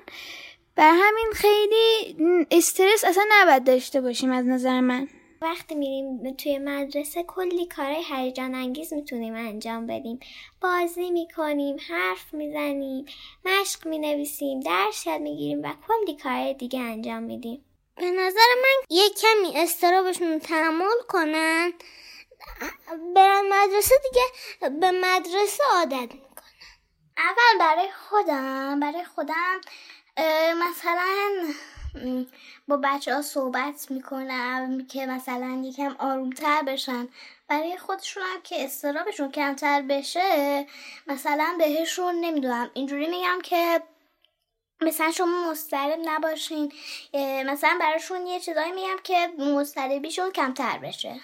بر 0.77 0.91
همین 0.91 1.27
خیلی 1.35 2.17
استرس 2.51 3.05
اصلا 3.05 3.25
نباید 3.31 3.65
داشته 3.65 4.01
باشیم 4.01 4.33
از 4.33 4.47
نظر 4.47 4.81
من. 4.81 5.09
وقتی 5.41 5.75
میریم 5.75 6.35
توی 6.35 6.59
مدرسه 6.59 7.23
کلی 7.23 7.67
کارهای 7.67 8.05
هیجان 8.09 8.55
انگیز 8.55 8.93
می‌تونیم 8.93 9.35
انجام 9.35 9.87
بدیم. 9.87 10.21
بازی 10.61 11.11
می‌کنیم 11.11 11.77
حرف 11.89 12.35
می‌زنیم 12.35 13.05
مشق 13.45 13.87
می‌نویسیم 13.87 14.61
درس 14.61 15.07
یاد 15.07 15.21
می‌گیریم 15.21 15.63
و 15.63 15.73
کلی 15.89 16.17
کارهای 16.17 16.55
دیگه 16.55 16.81
انجام 16.81 17.23
میدیم. 17.23 17.65
به 17.97 18.11
نظر 18.11 18.49
من 18.63 18.85
یک 18.91 19.13
کمی 19.21 19.57
استرابشون 19.57 20.39
تحمل 20.39 21.01
کنن. 21.09 21.73
برن 23.15 23.43
مدرسه 23.53 23.95
دیگه 24.03 24.25
به 24.81 24.91
مدرسه 24.91 25.65
عادت 25.73 26.13
می‌کنن. 26.13 26.45
اول 27.19 27.59
برای 27.59 27.89
خودم 28.09 28.81
برای 28.81 29.05
خودم 29.05 29.61
مثلا 30.57 31.53
با 32.69 32.77
بچه 32.77 33.15
ها 33.15 33.23
صحبت 33.23 33.91
می‌کنم 33.91 34.87
که 34.87 35.07
مثلا 35.07 35.63
یکم 35.65 35.97
آرومتر 35.99 36.63
بشن. 36.63 37.09
برای 37.49 37.79
خودشون 37.79 38.23
هم 38.23 38.43
که 38.43 38.65
استرابشون 38.65 39.33
کمتر 39.33 39.83
بشه 39.83 40.67
مثلا 41.07 41.55
بهشون 41.59 42.15
نمی‌دونم. 42.15 42.71
اینجوری 42.75 43.07
میگم 43.07 43.39
که 43.43 43.83
مثلا 44.81 45.11
شما 45.11 45.51
مسترب 45.51 45.99
نباشین. 46.05 46.73
مثلا 47.47 47.77
براشون 47.81 48.27
یه 48.27 48.41
چیزایی 48.41 48.73
میگم 48.73 48.97
که 49.05 49.27
مستربیشون 49.39 50.31
کمتر 50.31 50.79
بشه. 50.79 51.21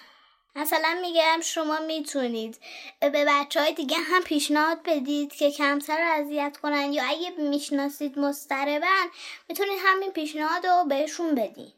مثلا 0.57 0.99
میگم 1.02 1.40
شما 1.42 1.78
می‌تونید 1.80 2.59
به 3.00 3.25
بچه 3.28 3.61
های 3.61 3.73
دیگه 3.73 3.97
هم 3.97 4.23
پیشنهاد 4.23 4.78
بدید 4.85 5.33
که 5.33 5.50
کمتر 5.50 5.99
اذیت 6.02 6.57
کنن 6.62 6.92
یا 6.92 7.04
اگه 7.04 7.30
می‌شناسید 7.30 8.19
مستربن 8.19 9.07
می‌تونید 9.49 9.78
همین 9.85 10.11
پیشنهاد 10.11 10.66
رو 10.66 10.85
بهشون 10.88 11.35
بدین. 11.35 11.73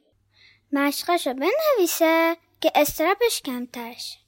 مشقشو 0.73 1.35
بنویسه 1.35 2.37
که 2.61 2.73
استرابش 2.75 3.43
کمترش 3.45 4.19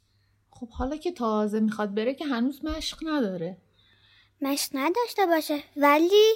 خب 0.51 0.69
حالا 0.69 0.97
که 0.97 1.13
تازه 1.13 1.61
می‌خواد 1.61 1.95
بره 1.95 2.15
که 2.15 2.25
هنوز 2.25 2.65
مشق 2.65 2.99
نداره. 3.03 3.57
مشق 4.41 4.71
نداشته 4.75 5.27
باشه 5.27 5.63
ولی 5.77 6.35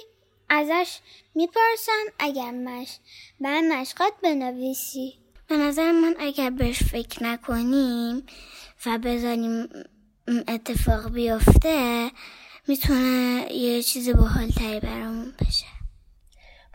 ازش 0.49 0.99
می‌پرسن 1.35 2.03
اگر 2.19 2.51
مشق 2.51 2.99
من 3.39 3.79
مشقات 3.81 4.13
بنویسی. 4.23 5.18
به 5.49 5.57
نظر 5.57 5.91
من 5.91 6.15
اگر 6.19 6.49
بهش 6.49 6.83
فکر 6.83 7.23
نکنیم 7.23 8.23
و 8.85 8.97
بذاریم 8.97 9.69
اتفاق 10.47 11.11
بیفته 11.11 12.09
می‌تونه 12.67 13.45
یه 13.51 13.83
چیز 13.83 14.09
تری 14.57 14.79
برامون 14.79 15.33
بشه. 15.41 15.65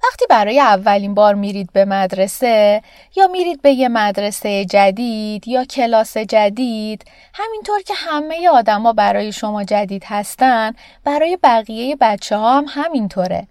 وقتی 0.04 0.24
برای 0.30 0.60
اولین 0.60 1.14
بار 1.14 1.34
میرید 1.34 1.72
به 1.72 1.84
مدرسه 1.84 2.82
یا 3.16 3.26
میرید 3.26 3.62
به 3.62 3.70
یه 3.70 3.88
مدرسه 3.88 4.64
جدید 4.64 5.48
یا 5.48 5.64
کلاس 5.64 6.16
جدید 6.16 7.04
همینطور 7.34 7.82
که 7.82 7.94
همه 7.96 8.48
آدما 8.48 8.92
برای 8.92 9.32
شما 9.32 9.64
جدید 9.64 10.04
هستن 10.06 10.72
برای 11.04 11.38
بقیه 11.42 11.96
بچه 12.00 12.36
ها 12.36 12.58
هم 12.58 12.64
همینطوره. 12.68 13.46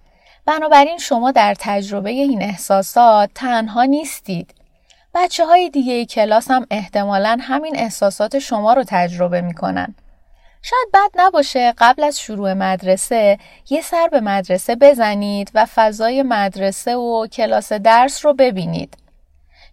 بنابراین 0.46 0.98
شما 0.98 1.32
در 1.32 1.56
تجربه 1.60 2.10
این 2.10 2.42
احساسات 2.42 3.30
تنها 3.36 3.84
نیستید. 3.84 4.63
بچه 5.16 5.46
های 5.46 5.70
دیگه 5.70 6.06
کلاس 6.06 6.52
هم 6.52 6.68
احتمالا 6.72 7.38
همین 7.42 7.80
احساسات 7.80 8.40
شما 8.40 8.74
رو 8.74 8.84
تجربه 8.88 9.42
می‌کنن. 9.42 9.96
شاید 10.62 10.88
بد 10.94 11.10
نباشه 11.16 11.74
قبل 11.78 12.04
از 12.04 12.20
شروع 12.20 12.54
مدرسه 12.54 13.38
یه 13.70 13.82
سر 13.82 14.08
به 14.08 14.20
مدرسه 14.20 14.76
بزنید 14.76 15.52
و 15.54 15.66
فضای 15.66 16.24
مدرسه 16.24 16.96
و 16.96 17.28
کلاس 17.28 17.74
درس 17.74 18.26
رو 18.26 18.34
ببینید. 18.34 18.98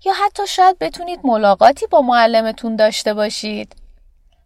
یا 0.04 0.12
حتی 0.26 0.46
شاید 0.46 0.78
بتونید 0.78 1.20
ملاقاتی 1.24 1.86
با 1.86 2.00
معلمتون 2.02 2.76
داشته 2.76 3.14
باشید. 3.14 3.76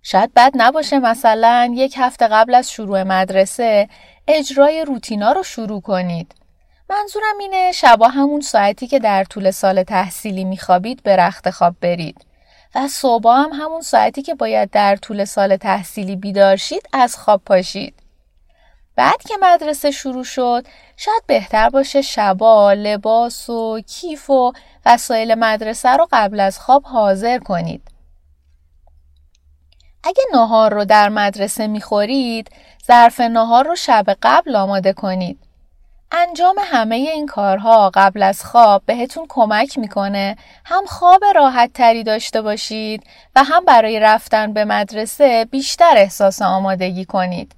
شاید 0.02 0.34
بد 0.34 0.52
نباشه 0.54 0.98
مثلا 0.98 1.72
یک 1.74 1.94
هفته 1.98 2.28
قبل 2.28 2.54
از 2.54 2.70
شروع 2.70 3.02
مدرسه 3.02 3.88
اجرای 4.28 4.84
روتینا 4.84 5.32
رو 5.32 5.42
شروع 5.42 5.80
کنید. 5.80 6.34
منظورم 6.90 7.38
اینه 7.40 7.72
شبا 7.72 8.08
همون 8.08 8.40
ساعتی 8.40 8.86
که 8.86 8.98
در 8.98 9.24
طول 9.24 9.50
سال 9.50 9.82
تحصیلی 9.82 10.44
میخوابید 10.44 11.02
به 11.02 11.16
رخت 11.16 11.50
خواب 11.50 11.74
برید 11.80 12.26
و 12.74 12.88
صبح 12.88 13.30
هم 13.30 13.50
همون 13.52 13.80
ساعتی 13.80 14.22
که 14.22 14.34
باید 14.34 14.70
در 14.70 14.96
طول 14.96 15.24
سال 15.24 15.56
تحصیلی 15.56 16.16
بیدار 16.16 16.56
شید 16.56 16.88
از 16.92 17.16
خواب 17.16 17.42
پاشید. 17.46 17.94
بعد 18.96 19.22
که 19.22 19.34
مدرسه 19.40 19.90
شروع 19.90 20.24
شد 20.24 20.66
شاید 20.96 21.22
بهتر 21.26 21.68
باشه 21.68 22.02
شبا 22.02 22.72
لباس 22.72 23.50
و 23.50 23.80
کیف 23.80 24.30
و 24.30 24.52
وسایل 24.86 25.34
مدرسه 25.34 25.88
رو 25.88 26.08
قبل 26.12 26.40
از 26.40 26.58
خواب 26.58 26.82
حاضر 26.82 27.38
کنید. 27.38 27.82
اگه 30.04 30.22
نهار 30.32 30.74
رو 30.74 30.84
در 30.84 31.08
مدرسه 31.08 31.66
می‌خورید 31.66 32.50
ظرف 32.86 33.20
نهار 33.20 33.66
رو 33.66 33.76
شب 33.76 34.04
قبل 34.22 34.56
آماده 34.56 34.92
کنید. 34.92 35.43
انجام 36.16 36.56
همه 36.60 36.94
این 36.94 37.26
کارها 37.26 37.90
قبل 37.94 38.22
از 38.22 38.44
خواب 38.44 38.82
بهتون 38.86 39.26
کمک 39.28 39.78
می‌کنه 39.78 40.36
هم 40.64 40.86
خواب 40.86 41.24
راحت 41.34 41.72
تری 41.72 42.02
داشته 42.02 42.42
باشید 42.42 43.04
و 43.36 43.44
هم 43.44 43.64
برای 43.64 44.00
رفتن 44.00 44.52
به 44.52 44.64
مدرسه 44.64 45.44
بیشتر 45.50 45.94
احساس 45.96 46.42
آمادگی 46.42 47.04
کنید. 47.04 47.52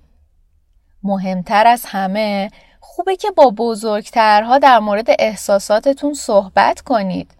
مهمتر 1.02 1.66
از 1.66 1.84
همه 1.86 2.50
خوبه 2.80 3.16
که 3.16 3.30
با 3.30 3.50
بزرگترها 3.50 4.58
در 4.58 4.78
مورد 4.78 5.06
احساساتتون 5.18 6.14
صحبت 6.14 6.80
کنید. 6.80 7.30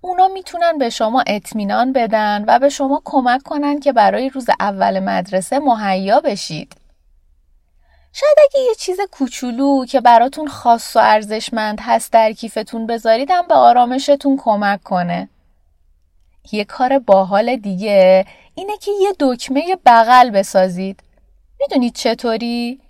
اونا 0.00 0.28
می‌تونن 0.28 0.78
به 0.78 0.90
شما 0.90 1.24
اطمینان 1.26 1.92
بدن 1.92 2.44
و 2.48 2.58
به 2.58 2.68
شما 2.68 3.02
کمک 3.04 3.42
کنن 3.42 3.80
که 3.80 3.92
برای 3.92 4.28
روز 4.30 4.46
اول 4.60 5.00
مدرسه 5.00 5.58
مهیا 5.58 6.20
بشید. 6.20 6.85
شاید 8.20 8.38
اگه 8.50 8.60
یه 8.60 8.74
چیز 8.74 9.00
کوچولو 9.10 9.84
که 9.84 10.00
براتون 10.00 10.48
خاص 10.48 10.96
و 10.96 10.98
ارزشمند 10.98 11.78
هست 11.82 12.12
در 12.12 12.32
کیفتون 12.32 12.86
بذاریدم 12.86 13.46
به 13.48 13.54
آرامشتون 13.54 14.36
کمک 14.36 14.82
کنه. 14.82 15.28
یه 16.52 16.64
کار 16.64 16.98
باحال 16.98 17.56
دیگه 17.56 18.26
اینه 18.54 18.76
که 18.76 18.90
یه 19.00 19.12
دکمه 19.20 19.76
بغل 19.86 20.30
بسازید. 20.30 21.00
می‌دونید 21.60 21.94
چطوری؟ 21.94 22.80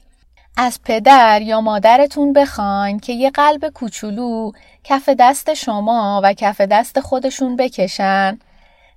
از 0.56 0.80
پدر 0.84 1.42
یا 1.42 1.60
مادرتون 1.60 2.32
بخواین 2.32 3.00
که 3.00 3.12
یه 3.12 3.30
قلب 3.30 3.68
کوچولو 3.68 4.52
کف 4.84 5.08
دست 5.08 5.54
شما 5.54 6.20
و 6.24 6.32
کف 6.32 6.60
دست 6.60 7.00
خودشون 7.00 7.56
بکشن 7.56 8.38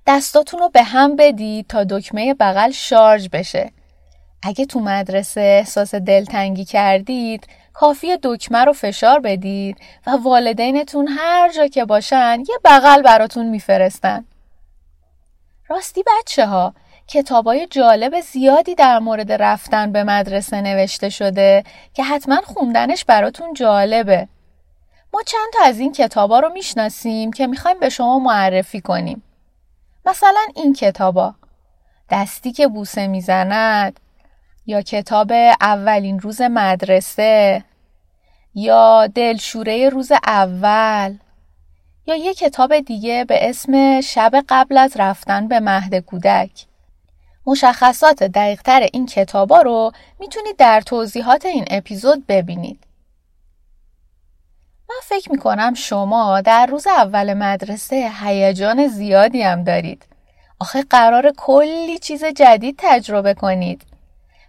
دستاتون 0.06 0.60
رو 0.60 0.68
به 0.68 0.82
هم 0.82 1.16
بدید 1.16 1.66
تا 1.66 1.84
دکمه 1.84 2.34
بغل 2.34 2.70
شارژ 2.70 3.28
بشه 3.28 3.72
اگه 4.42 4.64
تو 4.64 4.80
مدرسه 4.80 5.40
احساس 5.40 5.94
دلتنگی 5.94 6.64
کردید 6.64 7.46
کافی 7.72 8.18
دکمه 8.22 8.64
رو 8.64 8.72
فشار 8.72 9.20
بدید 9.20 9.76
و 10.06 10.10
والدینتون 10.10 11.08
هر 11.08 11.52
جا 11.52 11.66
که 11.66 11.84
باشن 11.84 12.40
یه 12.48 12.58
بغل 12.64 13.02
براتون 13.02 13.48
میفرستن. 13.48 14.24
راستی 15.68 16.04
بچه 16.06 16.46
ها 16.46 16.74
کتابای 17.06 17.66
جالب 17.66 18.20
زیادی 18.20 18.74
در 18.74 18.98
مورد 18.98 19.32
رفتن 19.32 19.92
به 19.92 20.04
مدرسه 20.04 20.60
نوشته 20.60 21.08
شده 21.08 21.64
که 21.94 22.02
حتما 22.04 22.40
خوندنش 22.40 23.04
براتون 23.04 23.54
جالبه. 23.54 24.28
ما 25.14 25.22
چند 25.22 25.52
تا 25.52 25.58
از 25.64 25.78
این 25.78 25.92
کتابا 25.92 26.40
رو 26.40 26.48
می‌شناسیم 26.52 27.32
که 27.32 27.46
می‌خوایم 27.46 27.80
به 27.80 27.88
شما 27.88 28.18
معرفی 28.18 28.80
کنیم. 28.80 29.22
مثلا 30.06 30.40
این 30.56 30.72
کتابا 30.72 31.34
دستی 32.10 32.52
که 32.52 32.68
بوسه 32.68 33.06
می‌زند 33.06 34.00
یا 34.66 34.82
کتاب 34.82 35.32
اولین 35.60 36.20
روز 36.20 36.40
مدرسه 36.40 37.64
یا 38.54 39.06
دلشوره 39.06 39.88
روز 39.88 40.12
اول 40.12 41.16
یا 42.06 42.14
یه 42.14 42.34
کتاب 42.34 42.78
دیگه 42.78 43.24
به 43.24 43.48
اسم 43.48 44.00
شب 44.00 44.32
قبل 44.48 44.78
از 44.78 44.96
رفتن 44.96 45.48
به 45.48 45.60
مهد 45.60 45.94
کودک. 45.94 46.66
مشخصات 47.46 48.22
دقیقتر 48.22 48.88
این 48.92 49.06
کتابا 49.06 49.62
رو 49.62 49.92
می‌تونید 50.20 50.56
در 50.56 50.80
توضیحات 50.80 51.46
این 51.46 51.64
اپیزود 51.70 52.26
ببینید. 52.26 52.84
من 54.88 54.96
فکر 55.02 55.32
می‌کنم 55.32 55.74
شما 55.74 56.40
در 56.40 56.66
روز 56.66 56.86
اول 56.86 57.34
مدرسه 57.34 58.10
هیجان 58.22 58.88
زیادی 58.88 59.42
هم 59.42 59.64
دارید. 59.64 60.06
آخه 60.58 60.82
قرار 60.82 61.32
کلی 61.36 61.98
چیز 61.98 62.24
جدید 62.24 62.74
تجربه 62.78 63.34
کنید. 63.34 63.89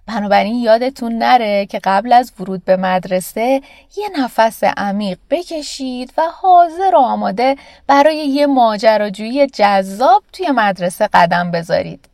بنابراین 0.07 0.55
یادتون 0.55 1.17
نره 1.17 1.65
که 1.65 1.79
قبل 1.83 2.13
از 2.13 2.31
ورود 2.39 2.65
به 2.65 2.75
مدرسه 2.75 3.61
یه 3.97 4.09
نفس 4.19 4.63
عمیق 4.63 5.17
بکشید 5.29 6.13
و 6.17 6.21
حاضر 6.33 6.95
و 6.95 6.99
آماده 6.99 7.55
برای 7.87 8.17
یه 8.17 8.47
ماجراجویی 8.47 9.47
جذاب 9.47 10.23
توی 10.33 10.51
مدرسه 10.51 11.09
قدم 11.13 11.51
بذارید. 11.51 12.11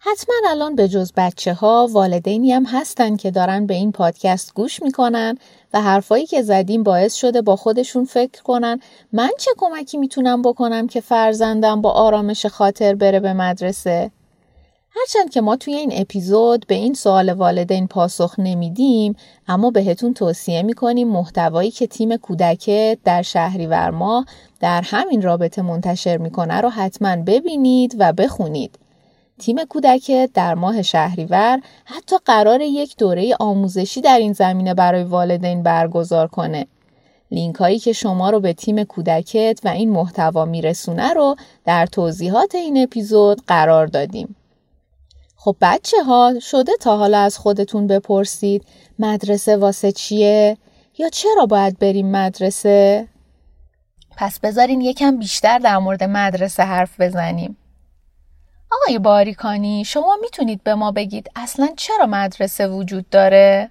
حتما 0.00 0.34
الان 0.50 0.74
به 0.74 0.88
جز 0.88 1.12
بچه 1.16 1.54
ها 1.54 1.88
والدینی 1.92 2.52
هم 2.52 2.64
هستن 2.64 3.16
که 3.16 3.30
دارن 3.30 3.66
به 3.66 3.74
این 3.74 3.92
پادکست 3.92 4.54
گوش 4.54 4.82
می‌کنن 4.82 5.38
و 5.72 5.80
حرفایی 5.80 6.26
که 6.26 6.42
زدیم 6.42 6.82
باعث 6.82 7.14
شده 7.14 7.42
با 7.42 7.56
خودشون 7.56 8.04
فکر 8.04 8.42
کنن 8.42 8.80
من 9.12 9.30
چه 9.38 9.50
کمکی 9.58 9.98
می‌تونم 9.98 10.42
بکنم 10.42 10.86
که 10.86 11.00
فرزندم 11.00 11.80
با 11.80 11.90
آرامش 11.90 12.46
خاطر 12.46 12.94
بره 12.94 13.20
به 13.20 13.32
مدرسه؟ 13.32 14.10
هرچند 14.90 15.30
که 15.30 15.40
ما 15.40 15.56
توی 15.56 15.74
این 15.74 15.92
اپیزود 15.94 16.66
به 16.66 16.74
این 16.74 16.94
سوال 16.94 17.32
والدین 17.32 17.86
پاسخ 17.86 18.34
نمیدیم 18.38 19.16
اما 19.48 19.70
بهتون 19.70 20.14
توصیه 20.14 20.62
می‌کنیم 20.62 21.08
محتوایی 21.08 21.70
که 21.70 21.86
تیم 21.86 22.16
کودکت 22.16 22.98
در 23.04 23.22
شهریور 23.22 23.90
ماه 23.90 24.26
در 24.60 24.82
همین 24.84 25.22
رابطه 25.22 25.62
منتشر 25.62 26.16
می‌کنه 26.16 26.60
رو 26.60 26.68
حتما 26.68 27.16
ببینید 27.16 27.96
و 27.98 28.12
بخونید. 28.12 28.78
تیم 29.38 29.64
کودکت 29.64 30.30
در 30.34 30.54
ماه 30.54 30.82
شهریور 30.82 31.60
حتی 31.84 32.16
قرار 32.24 32.60
یک 32.60 32.96
دوره 32.96 33.36
آموزشی 33.40 34.00
در 34.00 34.18
این 34.18 34.32
زمینه 34.32 34.74
برای 34.74 35.04
والدین 35.04 35.62
برگزار 35.62 36.26
کنه. 36.26 36.66
لینک 37.30 37.56
هایی 37.56 37.78
که 37.78 37.92
شما 37.92 38.30
رو 38.30 38.40
به 38.40 38.52
تیم 38.52 38.84
کودکت 38.84 39.60
و 39.64 39.68
این 39.68 39.90
محتوا 39.90 40.44
میرسونه 40.44 41.12
رو 41.12 41.36
در 41.64 41.86
توضیحات 41.86 42.54
این 42.54 42.82
اپیزود 42.82 43.42
قرار 43.46 43.86
دادیم. 43.86 44.36
خب 45.40 45.56
بچه 45.60 46.02
ها 46.02 46.34
شده 46.40 46.72
تا 46.80 46.96
حالا 46.96 47.18
از 47.18 47.38
خودتون 47.38 47.86
بپرسید 47.86 48.64
مدرسه 48.98 49.56
واسه 49.56 49.92
چیه؟ 49.92 50.56
یا 50.98 51.08
چرا 51.08 51.46
باید 51.46 51.78
بریم 51.78 52.10
مدرسه؟ 52.10 53.08
پس 54.16 54.40
بذارین 54.40 54.80
یکم 54.80 55.18
بیشتر 55.18 55.58
در 55.58 55.78
مورد 55.78 56.04
مدرسه 56.04 56.62
حرف 56.62 57.00
بزنیم. 57.00 57.56
آقای 58.72 58.98
باریکانی 58.98 59.84
شما 59.84 60.16
می‌تونید 60.20 60.62
به 60.62 60.74
ما 60.74 60.92
بگید 60.92 61.30
اصلا 61.36 61.68
چرا 61.76 62.06
مدرسه 62.06 62.68
وجود 62.68 63.08
داره؟ 63.08 63.70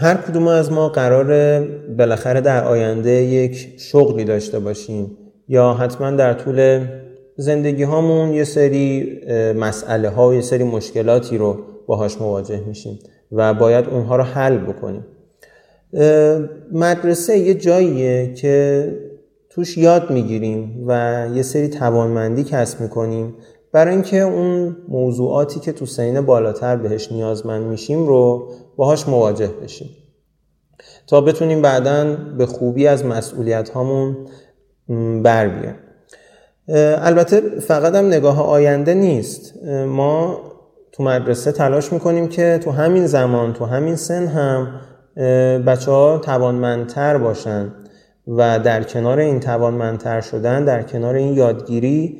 هر 0.00 0.14
کدوم 0.14 0.48
از 0.48 0.72
ما 0.72 0.88
قراره 0.88 1.60
بالاخره 1.98 2.40
در 2.40 2.64
آینده 2.64 3.10
یک 3.10 3.80
شغلی 3.80 4.24
داشته 4.24 4.58
باشیم 4.58 5.18
یا 5.48 5.74
حتما 5.74 6.10
در 6.10 6.34
طول 6.34 6.86
زندگی 7.42 7.82
هامون 7.82 8.32
یه 8.32 8.44
سری 8.44 9.20
مسئله 9.56 10.08
ها 10.08 10.28
و 10.28 10.34
یه 10.34 10.40
سری 10.40 10.64
مشکلاتی 10.64 11.38
رو 11.38 11.56
باهاش 11.86 12.20
مواجه 12.20 12.60
میشیم 12.66 12.98
و 13.32 13.54
باید 13.54 13.88
اونها 13.88 14.16
رو 14.16 14.22
حل 14.22 14.58
بکنیم. 14.58 15.04
مدرسه 16.72 17.38
یه 17.38 17.54
جاییه 17.54 18.34
که 18.34 18.86
توش 19.50 19.78
یاد 19.78 20.10
می‌گیریم 20.10 20.84
و 20.86 21.26
یه 21.34 21.42
سری 21.42 21.68
توانمندی 21.68 22.44
کسب 22.44 22.80
می‌کنیم. 22.80 23.34
برای 23.72 23.94
اینکه 23.94 24.20
اون 24.20 24.76
موضوعاتی 24.88 25.60
که 25.60 25.72
تو 25.72 25.86
سین 25.86 26.20
بالاتر 26.20 26.76
بهش 26.76 27.12
نیازمند 27.12 27.66
میشیم 27.66 28.06
رو 28.06 28.52
باهاش 28.76 29.08
مواجه 29.08 29.50
بشیم. 29.62 29.90
تا 31.06 31.20
بتونیم 31.20 31.62
بعدا 31.62 32.16
به 32.38 32.46
خوبی 32.46 32.86
از 32.86 33.04
مسئولیت 33.04 33.68
هامون 33.68 34.16
بر 35.22 35.48
بیایم 35.48 35.76
البته 36.68 37.40
فقط 37.40 37.94
هم 37.94 38.06
نگاه 38.06 38.46
آینده 38.46 38.94
نیست. 38.94 39.64
ما 39.86 40.40
تو 40.92 41.02
مدرسه 41.02 41.52
تلاش 41.52 41.92
می‌کنیم 41.92 42.28
که 42.28 42.60
تو 42.64 42.70
همین 42.70 43.06
زمان 43.06 43.52
تو 43.52 43.64
همین 43.64 43.96
سن 43.96 44.26
هم 44.26 44.80
بچه 45.66 45.90
ها 45.90 46.18
توانمندتر 46.18 47.18
باشن 47.18 47.72
و 48.28 48.58
در 48.58 48.82
کنار 48.82 49.18
این 49.18 49.40
توانمندتر 49.40 50.20
شدن 50.20 50.64
در 50.64 50.82
کنار 50.82 51.14
این 51.14 51.34
یادگیری 51.34 52.18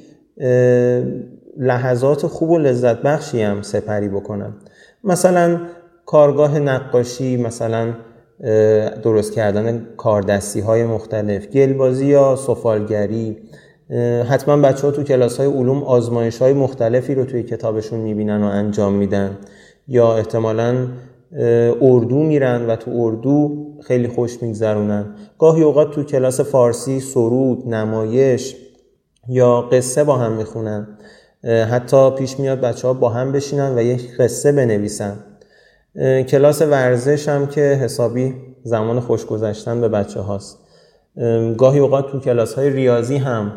لحظات 1.59 2.27
خوب 2.27 2.51
و 2.51 2.59
لذت 2.59 3.03
بخشی 3.03 3.43
هم 3.43 3.63
سپری 3.63 4.09
بکنن. 4.09 4.53
مثلا 5.05 5.61
کارگاه 6.07 6.59
نقاشی 6.59 7.37
مثلا 7.37 7.93
درست 9.03 9.33
کردن 9.33 9.87
کاردستی 9.97 10.61
های 10.61 10.85
مختلف 10.85 11.47
گلبازی 11.47 12.07
یا 12.07 12.37
سفالگری. 12.37 13.39
حتما 14.29 14.57
بچه 14.57 14.87
ها 14.87 14.91
تو 14.91 15.03
کلاس 15.03 15.37
های 15.37 15.47
علوم 15.47 15.83
آزمایش 15.83 16.39
های 16.39 16.53
مختلفی 16.53 17.15
رو 17.15 17.25
توی 17.25 17.43
کتابشون 17.43 18.01
می‌بینن 18.01 18.43
و 18.43 18.47
انجام 18.47 18.93
میدن. 18.93 19.39
یا 19.89 20.17
احتمالا 20.17 20.87
اردو 21.81 22.17
میرن 22.17 22.67
و 22.67 22.77
تو 22.77 22.91
اردو 22.95 23.67
خیلی 23.83 24.09
خوش 24.09 24.43
میگذرونن. 24.43 25.05
گاهی 25.39 25.63
اوقات 25.63 25.91
تو 25.91 26.03
کلاس 26.03 26.41
فارسی 26.41 27.01
سرود 27.01 27.69
نمایش 27.69 28.57
یا 29.29 29.61
قصه 29.61 30.05
با 30.05 30.17
هم 30.17 30.33
می‌خونن. 30.33 30.87
حتی 31.71 32.11
پیش 32.11 32.41
میاد 32.41 32.61
بچه 32.61 32.89
ها 32.89 32.95
با 32.95 33.09
هم 33.09 33.33
بشینن 33.33 33.79
و 33.79 33.83
یک 33.83 34.17
قصه 34.17 34.53
بنویسن. 34.53 35.17
کلاس 36.29 36.63
ورزش 36.63 37.29
هم 37.29 37.47
که 37.47 37.61
حسابی 37.61 38.35
زمان 38.63 39.01
خوش 39.01 39.27
گذشتن 39.27 39.81
به 39.81 39.89
بچه 39.89 40.21
هاست 40.21 40.59
گاهی 41.59 41.79
اوقات 41.79 42.13
تو 42.13 42.21
کلاس 42.21 42.55
های 42.55 42.71
ریاضی 42.71 43.17
هم 43.17 43.53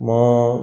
ما 0.00 0.58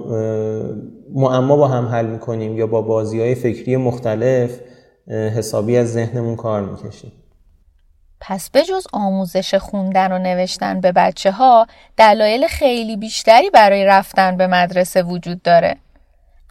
معما 1.13 1.55
با 1.55 1.67
هم 1.67 1.85
حل 1.85 2.05
می‌کنیم 2.05 2.57
یا 2.57 2.67
با 2.67 2.81
بازی 2.81 3.21
های 3.21 3.35
فکری 3.35 3.75
مختلف 3.75 4.59
حسابی 5.07 5.77
از 5.77 5.93
ذهنمون 5.93 6.35
کار 6.35 6.61
می‌کشیم 6.61 7.11
پس 8.21 8.49
به 8.49 8.63
جز 8.63 8.87
آموزش 8.93 9.55
خوندن 9.55 10.11
و 10.11 10.17
نوشتن 10.19 10.81
به 10.81 10.91
بچه 10.91 11.31
ها 11.31 11.67
دلایل 11.97 12.47
خیلی 12.47 12.97
بیشتری 12.97 13.49
برای 13.49 13.85
رفتن 13.85 14.37
به 14.37 14.47
مدرسه 14.47 15.03
وجود 15.03 15.41
داره. 15.41 15.77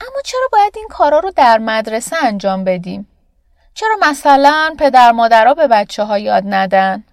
اما 0.00 0.20
چرا 0.24 0.48
باید 0.52 0.72
این 0.76 0.86
کارا 0.90 1.18
رو 1.18 1.30
در 1.36 1.58
مدرسه 1.58 2.16
انجام 2.24 2.64
بدیم؟ 2.64 3.08
چرا 3.74 3.96
مثلا 4.10 4.74
پدر 4.78 5.12
مادرها 5.12 5.54
به 5.54 5.68
بچه 5.68 6.02
ها 6.04 6.18
یاد 6.18 6.42
ندن؟ 6.46 7.04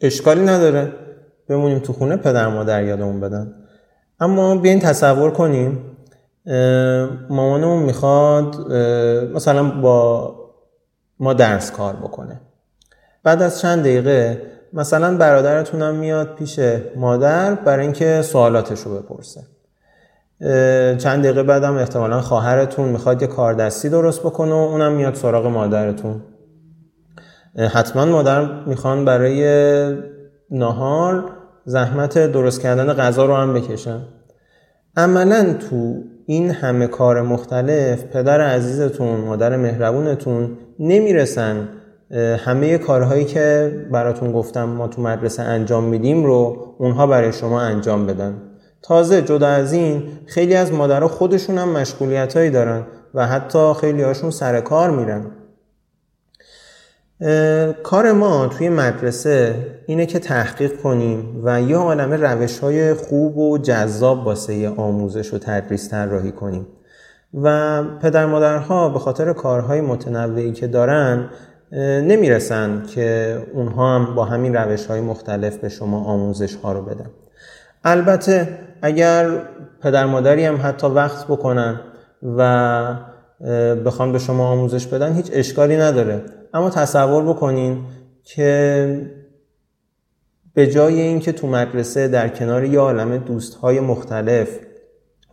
اشکالی 0.00 0.44
نداره 0.44 0.92
بمونیم 1.48 1.78
تو 1.78 1.92
خونه 1.92 2.16
پدر 2.16 2.48
مادر 2.48 2.84
یادمون 2.84 3.20
بدن 3.20 3.54
اما 4.24 4.56
بیاین 4.56 4.80
تصور 4.80 5.30
کنیم 5.30 5.78
مامانمون 7.30 7.82
می‌خواد 7.82 8.72
مثلا 9.34 9.70
با 9.70 10.34
ما 11.20 11.32
درس 11.32 11.70
کار 11.70 11.96
بکنه. 11.96 12.40
بعد 13.22 13.42
از 13.42 13.60
چند 13.60 13.80
دقیقه 13.80 14.42
مثلا 14.72 15.16
برادرتونم 15.16 15.94
میاد 15.94 16.34
پیش 16.34 16.60
مادر 16.96 17.54
برای 17.54 17.84
اینکه 17.84 18.22
سوالاتش 18.22 18.80
رو 18.80 18.98
بپرسه 18.98 19.40
چند 20.98 21.24
دقیقه 21.24 21.42
بعدم 21.42 21.76
احتمالا 21.76 22.20
خواهرتون 22.20 22.88
می‌خواد 22.88 23.22
یه 23.22 23.28
کاردستی 23.28 23.88
درست 23.88 24.20
بکنه 24.20 24.52
و 24.52 24.54
اونم 24.54 24.92
میاد 24.92 25.14
سراغ 25.14 25.46
مادرتون. 25.46 26.22
حتما 27.72 28.04
مادر 28.04 28.64
می‌خوان 28.64 29.04
برای 29.04 29.44
نهار 30.50 31.30
زحمت 31.64 32.18
درست 32.18 32.60
کردن 32.60 32.92
غذا 32.92 33.26
رو 33.26 33.34
هم 33.34 33.54
بکشن. 33.54 34.00
عملا 34.96 35.54
تو 35.70 35.94
این 36.26 36.50
همه 36.50 36.86
کار 36.86 37.22
مختلف 37.22 38.04
پدر 38.04 38.40
عزیزتون 38.40 39.20
مادر 39.20 39.56
مهربونتون 39.56 40.58
نمی‌رسن 40.78 41.68
همه 42.38 42.78
کارهایی 42.78 43.24
که 43.24 43.72
براتون 43.92 44.32
گفتم 44.32 44.64
ما 44.64 44.88
تو 44.88 45.02
مدرسه 45.02 45.42
انجام 45.42 45.84
میدیم 45.84 46.24
رو 46.24 46.56
اونها 46.78 47.06
برای 47.06 47.32
شما 47.32 47.60
انجام 47.60 48.06
بدن. 48.06 48.34
تازه 48.82 49.22
جدا 49.22 49.48
از 49.48 49.72
این 49.72 50.02
خیلی 50.26 50.54
از 50.54 50.72
مادرها 50.72 51.08
خودشون 51.08 51.58
هم 51.58 51.68
مشغولیت 51.68 52.36
هایی 52.36 52.50
دارن 52.50 52.82
و 53.14 53.26
حتی 53.26 53.72
خیلی 53.80 54.02
هاشون 54.02 54.30
سر 54.30 54.60
کار 54.60 54.90
میرن. 54.90 55.26
کار 57.82 58.12
ما 58.12 58.46
توی 58.46 58.68
مدرسه 58.68 59.54
اینه 59.86 60.06
که 60.06 60.18
تحقیق 60.18 60.80
کنیم 60.80 61.40
و 61.44 61.62
یه 61.62 61.76
عالم 61.76 62.12
روش 62.12 62.58
های 62.58 62.94
خوب 62.94 63.38
و 63.38 63.58
جذاب 63.58 64.26
واسه 64.26 64.68
آموزش 64.68 65.34
و 65.34 65.38
تدریس 65.38 65.90
طراحی 65.90 66.32
کنیم. 66.32 66.66
و 67.42 67.82
پدر 67.84 68.26
مادرها 68.26 68.88
به 68.88 68.98
خاطر 68.98 69.32
کارهای 69.32 69.80
متنوعی 69.80 70.52
که 70.52 70.66
دارن 70.66 71.30
نمی‌رسن 72.02 72.82
که 72.94 73.38
اونها 73.54 73.94
هم 73.94 74.14
با 74.14 74.24
همین 74.24 74.56
روش 74.56 74.86
های 74.86 75.00
مختلف 75.00 75.56
به 75.56 75.68
شما 75.68 76.04
آموزش 76.04 76.54
ها 76.54 76.72
رو 76.72 76.82
بدن. 76.82 77.10
البته 77.84 78.48
اگر 78.82 79.30
پدر 79.82 80.06
مادری 80.06 80.44
هم 80.44 80.58
حتی 80.62 80.86
وقت 80.86 81.26
بکنن 81.26 81.80
و 82.36 82.94
بخوان 83.84 84.12
به 84.12 84.18
شما 84.18 84.48
آموزش 84.48 84.86
بدن 84.86 85.12
هیچ 85.12 85.30
اشکالی 85.32 85.76
نداره. 85.76 86.22
اما 86.54 86.70
تصور 86.70 87.24
بکنین 87.24 87.84
که 88.22 89.10
به 90.54 90.66
جای 90.66 91.00
اینکه 91.00 91.32
تو 91.32 91.46
مدرسه 91.46 92.08
در 92.08 92.28
کنار 92.28 92.64
یه 92.64 92.78
عالم 92.78 93.16
دوستهای 93.16 93.80
مختلف 93.80 94.58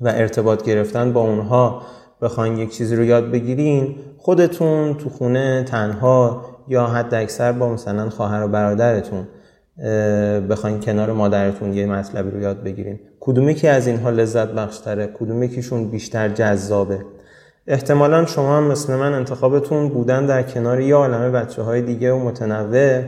و 0.02 0.08
ارتباط 0.08 0.64
گرفتن 0.64 1.14
با 1.14 1.22
اونها 1.22 1.82
بخواین 2.22 2.58
یک 2.58 2.74
چیزی 2.74 2.96
رو 2.96 3.04
یاد 3.04 3.32
بگیرین 3.32 3.96
خودتون 4.18 4.94
تو 4.94 5.10
خونه 5.10 5.64
تنها 5.64 6.46
یا 6.68 6.86
حد 6.86 7.14
اکثر 7.14 7.52
با 7.52 7.70
مثلا 7.70 8.10
خواهر 8.10 8.44
و 8.44 8.48
برادرتون 8.48 9.28
بخواین 10.50 10.80
کنار 10.80 11.14
مادرتون 11.14 11.74
یه 11.74 11.86
مطلبی 11.86 12.32
رو 12.32 12.42
یاد 12.42 12.64
بگیرین. 12.64 13.00
کدوم 13.20 13.54
که 13.54 13.70
از 13.70 13.88
اینها 13.88 14.10
لذت 14.10 14.48
بخشتره 14.48 15.08
کدوم 15.08 15.44
یکیشون 15.44 15.92
بیشتر 15.92 16.30
جذابه؟ 16.30 17.06
احتمالا 17.68 18.26
شما 18.26 18.58
هم 18.58 18.64
مثل 18.64 18.96
من 18.96 19.14
انتخابتون 19.14 19.90
بودن 19.90 20.26
در 20.26 20.44
کنار 20.44 20.82
یه 20.82 20.96
عالمه 20.96 21.30
بچه 21.30 21.62
های 21.62 21.82
دیگه 21.82 22.12
و 22.12 22.20
متنوع 22.20 23.04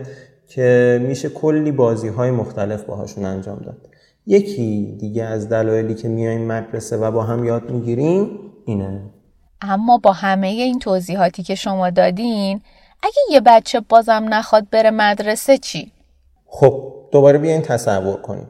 که 0.48 1.00
میشه 1.08 1.30
کلی 1.30 1.72
بازی 1.72 2.08
های 2.08 2.32
مختلف 2.32 2.84
باهاشون 2.84 3.26
انجام 3.26 3.60
داد. 3.60 3.78
یکی 4.26 4.98
دیگه 5.00 5.24
از 5.24 5.50
دلایلی 5.50 5.96
که 5.96 6.08
میایم 6.08 6.48
مدرسه 6.48 6.98
و 6.98 7.12
با 7.12 7.24
هم 7.24 7.46
یاد 7.46 7.70
می‌گیریم 7.70 8.40
اینه. 8.66 9.02
اما 9.62 9.98
با 9.98 10.12
همه 10.12 10.48
این 10.48 10.80
توضیحاتی 10.80 11.44
که 11.44 11.56
شما 11.56 11.90
دادین 11.90 12.62
اگه 13.04 13.22
یه 13.32 13.42
بچه 13.46 13.80
بازم 13.90 14.26
نخواد 14.30 14.70
بره 14.72 14.92
مدرسه 14.92 15.58
چی؟ 15.58 15.92
خب 16.46 16.94
دوباره 17.12 17.38
بیاین 17.38 17.62
تصور 17.62 18.16
کنیم. 18.16 18.48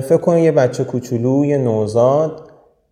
فکر 0.00 0.16
کنید 0.16 0.44
یه 0.44 0.52
بچه 0.52 0.84
کوچولو 0.84 1.44
یه 1.44 1.58
نوزاد 1.58 2.49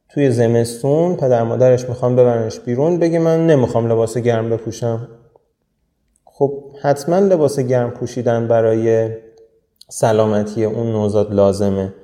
توی 0.09 0.31
زمستون 0.31 1.16
پدر 1.16 1.42
مادرش 1.42 1.88
می‌خوام 1.88 2.16
ببرنش 2.16 2.61
بیرون 2.61 2.99
بگه 2.99 3.18
من 3.18 3.47
نمی‌خوام 3.47 3.92
لباس 3.92 4.18
گرم 4.18 4.51
بپوشم. 4.51 5.09
خب 6.25 6.64
حتما 6.83 7.18
لباس 7.18 7.61
گرم 7.61 7.90
پوشیدن 7.90 8.49
برای 8.49 9.09
سلامتی 9.88 10.64
اون 10.64 10.92
نوزاد 10.92 11.35
لازمه. 11.35 11.94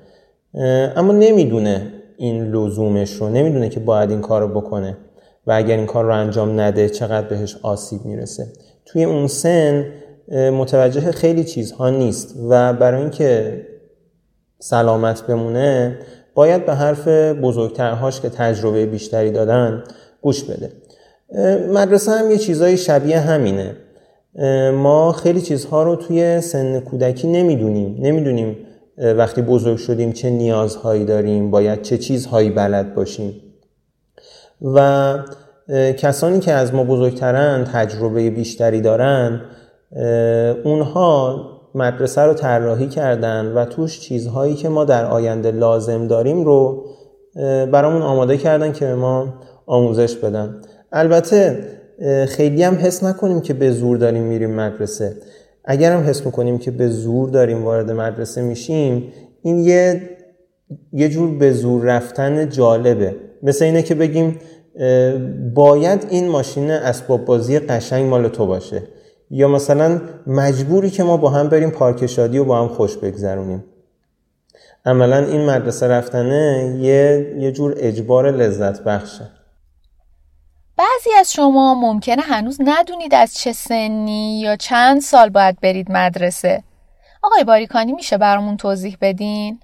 اما 0.97 1.13
نمی‌دونه 1.13 1.93
این 2.17 2.45
لزومش 2.45 3.13
رو 3.13 3.29
نمی‌دونه 3.29 3.69
که 3.69 3.81
باید 3.81 4.11
این 4.11 4.21
کار 4.21 4.41
رو 4.41 4.61
بکنه. 4.61 4.97
و 5.47 5.53
اگر 5.53 5.77
این 5.77 5.87
کار 5.87 6.05
رو 6.05 6.15
انجام 6.15 6.61
نده 6.61 6.89
چقدر 6.89 7.29
بهش 7.29 7.57
آسیب 7.63 8.05
می‌رسه. 8.05 8.47
توی 8.87 9.05
اون 9.05 9.27
سن 9.27 9.87
متوجه 10.33 11.13
خیلی 11.13 11.45
چیزها 11.45 11.91
نیست. 11.91 12.35
و 12.49 12.73
برای 12.73 13.01
اینکه 13.01 13.61
سلامت 14.59 15.23
بمونه 15.23 15.99
باید 16.35 16.67
به 16.67 16.75
حرف 16.75 17.09
بزرگترهاش 17.43 18.21
که 18.21 18.29
تجربه 18.29 18.87
بیشتری 18.87 19.31
دادن 19.31 19.85
گوش 20.23 20.45
بده. 20.45 20.73
مدرسه 21.73 22.13
هم 22.13 22.31
یه 22.31 22.39
چیزای 22.39 22.77
شبیه 22.77 23.21
همینه. 23.21 23.77
ما 24.73 25.13
خیلی 25.13 25.41
چیزها 25.41 25.83
رو 25.83 25.97
توی 25.97 26.41
سن 26.41 26.81
کودکی 26.81 27.29
نمی‌دونیم. 27.29 27.97
نمی‌دونیم 28.01 28.57
وقتی 28.99 29.43
بزرگ 29.43 29.77
شدیم 29.77 30.13
چه 30.13 30.31
نیازهایی 30.31 31.05
داریم 31.05 31.51
باید 31.51 31.83
چه 31.83 31.99
چیزهایی 31.99 32.51
بلد 32.51 32.95
باشیم. 32.95 33.41
و 34.75 35.19
کسانی 35.99 36.41
که 36.41 36.53
از 36.53 36.75
ما 36.75 36.85
بزرگترن 36.85 37.65
تجربه 37.65 38.31
بیشتری 38.31 38.81
دارن 38.81 39.41
اونها 40.65 41.41
مدرسه 41.75 42.21
رو 42.21 42.35
طراحی 42.35 42.87
کردن 42.87 43.53
و 43.53 43.65
توش 43.65 44.01
چیزهایی 44.01 44.55
که 44.55 44.69
ما 44.69 44.85
در 44.85 45.05
آینده 45.05 45.51
لازم 45.51 46.07
داریم 46.07 46.45
رو 46.45 46.85
برامون 47.73 48.03
آماده 48.03 48.37
کردن 48.37 48.73
که 48.73 48.87
به 48.87 48.95
ما 48.95 49.35
آموزش 49.67 50.17
بدن. 50.17 50.61
البته 50.93 51.59
خیلی 52.29 52.63
هم 52.63 52.75
حس 52.75 53.05
نکنیم 53.05 53.41
که 53.41 53.55
به 53.55 53.71
زور 53.71 53.97
داریم 53.97 54.23
میریم 54.23 54.51
مدرسه. 54.51 55.17
اگر 55.65 55.93
هم 55.93 56.03
حس 56.03 56.27
می‌کنیم 56.27 56.59
که 56.59 56.71
به 56.71 56.89
زور 56.89 57.29
داریم 57.29 57.65
وارد 57.65 57.91
مدرسه 57.91 58.43
میشیم 58.43 59.13
این 59.43 59.59
یه 59.59 60.03
یه 60.93 61.09
جور 61.09 61.39
به 61.39 61.53
زور 61.53 61.85
رفتن 61.85 62.49
جالبه. 62.49 63.17
مثل 63.43 63.65
اینه 63.65 63.83
که 63.83 63.95
بگیم 63.95 64.39
باید 65.55 66.07
این 66.11 66.29
ماشین 66.29 66.71
اسباب 66.71 67.25
بازی 67.25 67.59
قشنگ 67.59 68.07
مال 68.07 68.29
تو 68.29 68.47
باشه. 68.47 68.83
یا 69.35 69.49
مثلا 69.49 70.01
مجبوری 70.27 70.91
که 70.91 71.03
ما 71.03 71.17
با 71.17 71.31
هم 71.31 71.49
بریم 71.49 71.71
پارک 71.71 72.07
شادی 72.07 72.39
و 72.39 72.45
با 72.45 72.61
هم 72.61 72.69
خوش 72.69 72.97
بگذرونیم. 72.97 73.65
عملا 74.87 75.19
این 75.19 75.51
مدرسه 75.51 75.89
رفتنه 75.89 76.75
یه, 76.81 77.35
یه 77.39 77.53
جور 77.53 77.75
اجبار 77.77 78.31
لذت 78.31 78.85
بخشه 78.85 79.31
بعضی 80.77 81.11
از 81.21 81.33
شما 81.33 81.75
ممکنه 81.75 82.23
هنوز 82.23 82.59
ندونید 82.61 83.15
از 83.15 83.35
چه 83.35 83.53
سنی 83.53 84.41
یا 84.41 84.57
چند 84.57 85.01
سال 85.01 85.29
باید 85.29 85.61
برید 85.61 85.93
مدرسه. 85.93 86.63
آقای 87.23 87.45
باریکانی 87.45 87.93
میشه 87.93 88.19
برامون 88.19 88.57
توضیح 88.57 88.97
بدین؟ 89.01 89.61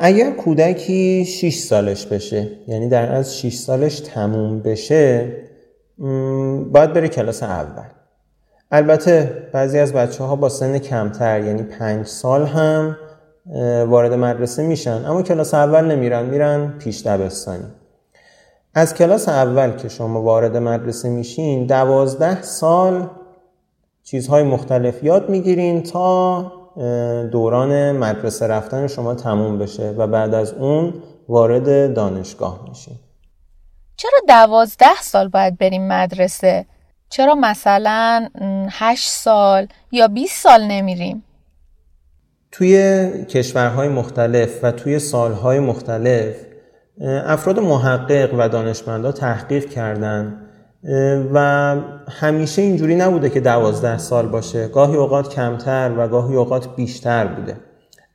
اگر 0.00 0.30
کودکی 0.30 1.24
6 1.24 1.54
سالش 1.54 2.06
بشه 2.06 2.48
یعنی 2.68 2.88
در 2.88 3.12
از 3.12 3.38
6 3.38 3.54
سالش 3.54 4.00
تموم 4.00 4.60
بشه 4.60 5.32
باید 6.72 6.92
بره 6.92 7.08
کلاس 7.08 7.42
اول. 7.42 7.95
البته 8.70 9.48
بعضی 9.52 9.78
از 9.78 9.92
بچه 9.92 10.24
ها 10.24 10.36
با 10.36 10.48
سن 10.48 10.78
کمتر 10.78 11.40
یعنی 11.40 11.62
پنج 11.62 12.06
سال 12.06 12.46
هم 12.46 12.96
وارد 13.86 14.12
مدرسه 14.12 14.62
میشن. 14.62 15.04
اما 15.04 15.22
کلاس 15.22 15.54
اول 15.54 15.84
نمیرن 15.84 16.24
میرن 16.24 16.78
پیش 16.78 17.06
دبستانی. 17.06 17.64
از 18.74 18.94
کلاس 18.94 19.28
اول 19.28 19.70
که 19.70 19.88
شما 19.88 20.22
وارد 20.22 20.56
مدرسه 20.56 21.08
میشین 21.08 21.66
دوازده 21.66 22.42
سال 22.42 23.10
چیزهای 24.02 24.42
مختلف 24.42 25.04
یاد 25.04 25.28
می‌گیرین 25.28 25.82
تا 25.82 26.52
دوران 27.32 27.92
مدرسه 27.92 28.46
رفتن 28.46 28.86
شما 28.86 29.14
تموم 29.14 29.58
بشه 29.58 29.90
و 29.90 30.06
بعد 30.06 30.34
از 30.34 30.52
اون 30.52 30.94
وارد 31.28 31.94
دانشگاه 31.94 32.60
میشین. 32.68 32.94
چرا 33.96 34.18
دوازده 34.28 35.02
سال 35.02 35.28
باید 35.28 35.58
بریم 35.58 35.88
مدرسه؟ 35.88 36.66
چرا 37.08 37.34
مثلا 37.34 38.28
هشت 38.70 39.08
سال 39.08 39.68
یا 39.92 40.08
20 40.08 40.42
سال 40.42 40.62
نمیریم؟ 40.62 41.22
توی 42.52 43.08
کشورهای 43.24 43.88
مختلف 43.88 44.64
و 44.64 44.72
توی 44.72 44.98
سالهای 44.98 45.60
مختلف 45.60 46.36
افراد 47.00 47.60
محقق 47.60 48.34
و 48.38 48.48
دانشمندا 48.48 49.12
تحقیق 49.12 49.68
کردند 49.70 50.42
و 51.34 51.38
همیشه 52.10 52.62
اینجوری 52.62 52.96
نبوده 52.96 53.30
که 53.30 53.40
دوازده 53.40 53.98
سال 53.98 54.28
باشه 54.28 54.68
گاهی 54.68 54.96
اوقات 54.96 55.34
کمتر 55.34 55.94
و 55.98 56.08
گاهی 56.08 56.36
اوقات 56.36 56.76
بیشتر 56.76 57.26
بوده 57.26 57.56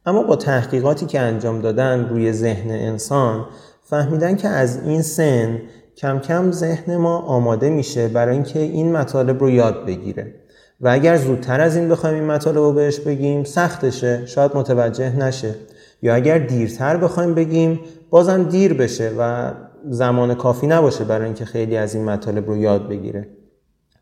اما 0.05 0.23
با 0.23 0.35
تحقیقاتی 0.35 1.05
که 1.05 1.19
انجام 1.19 1.61
دادن 1.61 2.09
روی 2.09 2.31
ذهن 2.31 2.71
انسان 2.71 3.45
فهمیدن 3.83 4.35
که 4.35 4.47
از 4.47 4.83
این 4.83 5.01
سن 5.01 5.61
کم 6.01 6.19
کم 6.19 6.51
ذهن 6.51 6.97
ما 6.97 7.17
آماده 7.17 7.69
میشه 7.69 8.07
برای 8.07 8.33
اینکه 8.33 8.59
این 8.59 8.91
مطالب 8.91 9.39
رو 9.39 9.49
یاد 9.49 9.85
بگیره. 9.85 10.33
و 10.81 10.87
اگر 10.87 11.17
زودتر 11.17 11.61
از 11.61 11.75
این 11.75 11.89
بخوایم 11.89 12.15
این 12.15 12.25
مطالب 12.25 12.57
رو 12.57 12.73
بهش 12.73 12.99
بگیم 12.99 13.43
سختشه 13.43 14.25
شاید 14.25 14.51
متوجه 14.55 15.15
نشه. 15.15 15.55
یا 16.01 16.15
اگر 16.15 16.37
دیرتر 16.37 16.97
بخوایم 16.97 17.33
بگیم 17.33 17.79
بازم 18.09 18.43
دیر 18.43 18.73
بشه 18.73 19.11
و 19.19 19.51
زمان 19.89 20.35
کافی 20.35 20.67
نباشه 20.67 21.03
برای 21.03 21.25
اینکه 21.25 21.45
خیلی 21.45 21.77
از 21.77 21.95
این 21.95 22.05
مطالب 22.05 22.47
رو 22.47 22.57
یاد 22.57 22.89
بگیره. 22.89 23.27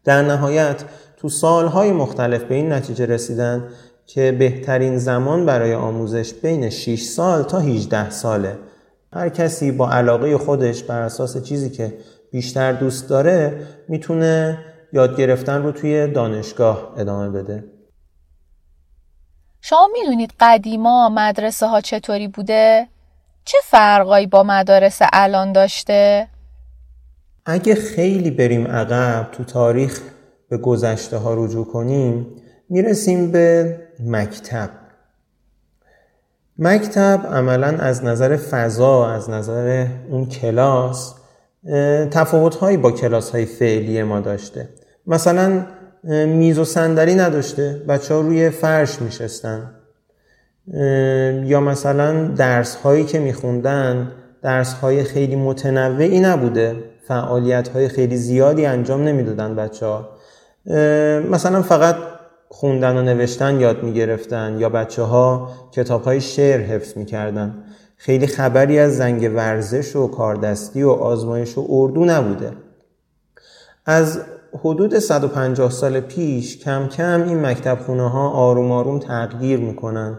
در 0.04 0.22
نهایت 0.22 0.84
تو 1.18 1.30
سالهای 1.30 1.92
مختلف 1.92 2.44
به 2.44 2.56
این 2.56 2.72
نتیجه 2.72 3.06
رسیدن 3.06 3.64
که 4.06 4.36
بهترین 4.40 4.98
زمان 4.98 5.46
برای 5.46 5.74
آموزش 5.74 6.34
بین 6.34 6.70
6 6.70 7.02
سال 7.02 7.44
تا 7.44 7.60
18 7.60 8.10
ساله. 8.10 8.58
هر 9.14 9.30
کسی 9.30 9.72
با 9.72 9.92
علاقه 9.92 10.38
خودش 10.38 10.84
بر 10.84 11.02
اساس 11.02 11.44
چیزی 11.44 11.70
که 11.70 11.98
بیشتر 12.32 12.72
دوست 12.74 13.10
داره 13.10 13.68
می‌تونه 13.88 14.60
یاد 14.94 15.18
گرفتن 15.18 15.64
رو 15.64 15.72
توی 15.72 16.08
دانشگاه 16.08 16.94
ادامه 16.98 17.30
بده 17.30 17.64
شما 19.62 19.90
می‌دونید 19.94 20.34
قدیما 20.40 21.10
مدرسه 21.10 21.68
ها 21.68 21.82
چطوری 21.82 22.28
بوده؟ 22.28 22.88
چه 23.46 23.58
فرقایی 23.64 24.28
با 24.28 24.44
مدارس 24.44 25.00
الان 25.14 25.52
داشته؟ 25.52 26.28
اگه 27.46 27.76
خیلی 27.76 28.32
بریم 28.32 28.68
عقب 28.68 29.32
تو 29.32 29.44
تاریخ 29.44 30.02
به 30.50 30.58
گذشته 30.58 31.18
ها 31.18 31.34
رجوع 31.34 31.66
کنیم 31.66 32.36
می‌رسیم 32.70 33.32
به 33.32 33.78
مکتب 34.06 34.70
مکتب 36.62 37.22
عملا 37.32 37.68
از 37.68 38.04
نظر 38.04 38.38
فضا 38.38 39.08
از 39.08 39.30
نظر 39.30 39.88
اون 40.10 40.26
کلاس 40.26 41.16
تفاوتهایی 42.12 42.78
با 42.78 42.92
کلاس 42.92 43.30
های 43.32 43.46
فعلی 43.46 44.04
ما 44.04 44.20
داشته. 44.20 44.70
مثلا 45.08 45.66
میز 46.26 46.60
و 46.60 46.66
صندلی 46.66 47.16
نداشته 47.16 47.82
بچه 47.88 48.14
ها 48.14 48.22
روی 48.22 48.50
فرش 48.50 49.02
میشستن. 49.02 49.72
یا 51.46 51.60
مثلا 51.60 52.28
درس 52.28 52.76
هایی 52.76 53.06
که 53.06 53.20
میخوندن 53.20 54.12
درس 54.42 54.74
های 54.74 55.04
خیلی 55.04 55.36
متنوعی 55.36 56.20
نبوده. 56.20 56.76
فعالیت 57.08 57.68
های 57.68 57.88
خیلی 57.88 58.18
زیادی 58.18 58.66
انجام 58.66 59.04
نمی‌دادن 59.04 59.56
بچه 59.56 59.86
ها 59.86 60.10
مثلا 61.32 61.62
فقط 61.62 61.96
خوندن 62.52 62.98
و 62.98 63.02
نوشتن 63.02 63.60
یاد 63.60 63.84
می‌گرفتن 63.84 64.58
یا 64.60 64.70
بچه 64.70 65.04
ها 65.04 65.50
کتاب 65.72 66.04
های 66.04 66.22
شعر 66.22 66.60
حفظ 66.60 66.98
می‌کردن. 66.98 67.64
خیلی 67.98 68.28
خبری 68.28 68.80
از 68.80 68.98
زنگ 68.98 69.32
ورزش 69.36 69.96
و 69.96 70.08
کاردستی 70.08 70.84
و 70.84 70.90
آزمایش 70.90 71.58
و 71.58 71.66
اردو 71.70 72.06
نبوده. 72.06 72.52
از 73.86 74.22
حدود 74.60 75.00
150 75.00 75.72
سال 75.72 76.00
پیش 76.00 76.58
کم 76.58 76.88
کم 76.88 77.24
این 77.28 77.46
مکتب 77.46 77.80
خونه 77.86 78.10
ها 78.10 78.30
آروم 78.30 78.72
آروم 78.72 79.00
تغییر 79.00 79.60
می‌کنن 79.60 80.18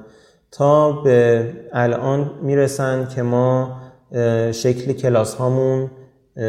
تا 0.51 0.93
به 0.93 1.47
الان 1.73 2.31
می‌رسن 2.43 3.09
که 3.14 3.23
ما 3.23 3.81
شکل 4.53 4.93
کلاس 4.93 5.35
هامون 5.35 5.90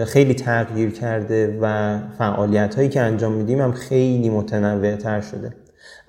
خیلی 0.06 0.34
تغییر 0.34 0.91
کرده 0.91 1.60
و 1.62 1.98
فعالیت 2.17 2.76
هایی 2.76 2.89
که 2.89 3.02
انجام 3.02 3.32
میدیم 3.32 3.62
هم 3.62 3.72
خیلی 3.72 4.30
متنوع 4.30 4.96
تر 4.96 5.22
شده. 5.22 5.54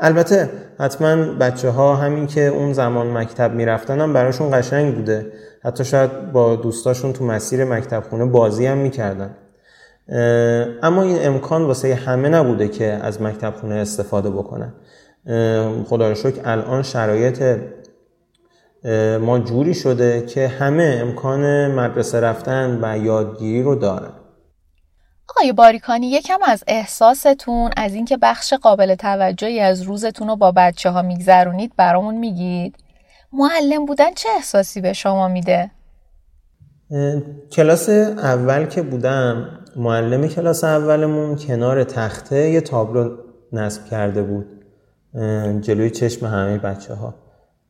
البته 0.00 0.50
حتما 0.78 1.16
بچه 1.16 1.70
ها 1.70 1.96
همین 1.96 2.26
که 2.26 2.46
اون 2.46 2.72
زمان 2.72 3.10
مکتب 3.10 3.54
می‌رفتن 3.54 4.00
هم 4.00 4.12
براشون 4.12 4.58
قشنگ 4.58 4.94
بوده. 4.94 5.32
حتی 5.64 5.84
شاید 5.84 6.32
با 6.32 6.56
دوستاشون 6.56 7.12
تو 7.12 7.24
مسیر 7.24 7.64
مکتب 7.64 8.02
خونه 8.10 8.24
بازی 8.24 8.66
هم 8.66 8.78
می‌کردن. 8.78 9.36
اما 10.82 11.02
این 11.02 11.26
امکان 11.26 11.62
واسه 11.62 11.94
همه 11.94 12.28
نبوده 12.28 12.68
که 12.68 12.84
از 12.84 13.22
مکتب 13.22 13.54
خونه 13.54 13.74
استفاده 13.74 14.30
بکنن. 14.30 14.72
خدا 15.86 16.08
رو 16.08 16.14
شکر 16.14 16.40
الان 16.44 16.82
شرایط 16.82 17.58
ما 19.20 19.38
جوری 19.38 19.74
شده 19.74 20.22
که 20.26 20.48
همه 20.48 20.98
امکان 21.02 21.70
مدرسه 21.70 22.20
رفتن 22.20 22.78
و 22.82 22.98
یادگیری 22.98 23.62
رو 23.62 23.74
دارن. 23.74 24.12
آقای 25.36 25.52
باریکانی 25.52 26.10
یکم 26.10 26.38
از 26.46 26.64
احساستون 26.66 27.70
از 27.76 27.94
اینکه 27.94 28.16
بخش 28.16 28.52
قابل 28.52 28.94
توجهی 28.94 29.60
از 29.60 29.82
روزتون 29.82 30.28
رو 30.28 30.36
با 30.36 30.52
بچه 30.56 30.90
ها 30.90 31.02
میگذرونید 31.02 31.72
برامون 31.76 32.14
میگید. 32.14 32.76
معلم 33.32 33.86
بودن 33.86 34.14
چه 34.14 34.28
احساسی 34.36 34.80
به 34.80 34.92
شما 34.92 35.28
میده؟ 35.28 35.70
کلاس 37.52 37.88
اول 37.88 38.66
که 38.66 38.82
بودم 38.82 39.48
معلم 39.76 40.28
کلاس 40.28 40.64
اولمون 40.64 41.36
کنار 41.36 41.84
تخته 41.84 42.50
یه 42.50 42.60
تابلو 42.60 43.16
نصب 43.52 43.84
کرده 43.84 44.22
بود 44.22 44.46
جلوی 45.60 45.90
چشم 45.90 46.26
همه 46.26 46.58
بچه 46.58 46.94
ها 46.94 47.14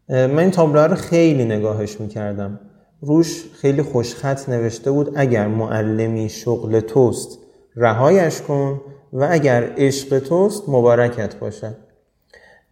من 0.08 0.38
این 0.38 0.50
تابلو 0.50 0.80
رو 0.80 0.94
خیلی 0.94 1.44
نگاهش 1.44 2.00
می‌کردم. 2.00 2.60
روش 3.00 3.44
خیلی 3.60 3.82
خوشخط 3.82 4.48
نوشته 4.48 4.90
بود 4.90 5.12
اگر 5.16 5.46
معلمی 5.46 6.28
شغل 6.28 6.80
توست 6.80 7.38
رهایش 7.76 8.40
کن 8.40 8.80
و 9.12 9.28
اگر 9.30 9.72
عشق 9.76 10.18
توست 10.18 10.68
مبارکت 10.68 11.36
باشد. 11.36 11.76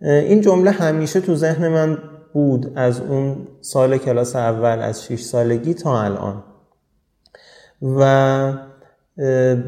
این 0.02 0.40
جمله 0.40 0.70
همیشه 0.70 1.20
تو 1.20 1.34
ذهن 1.34 1.68
من 1.68 1.98
بود 2.32 2.72
از 2.76 3.00
اون 3.00 3.48
سال 3.60 3.98
کلاس 3.98 4.36
اول 4.36 4.78
از 4.78 5.04
6 5.04 5.20
سالگی 5.20 5.74
تا 5.74 6.02
الان. 6.02 6.42
و 7.82 8.52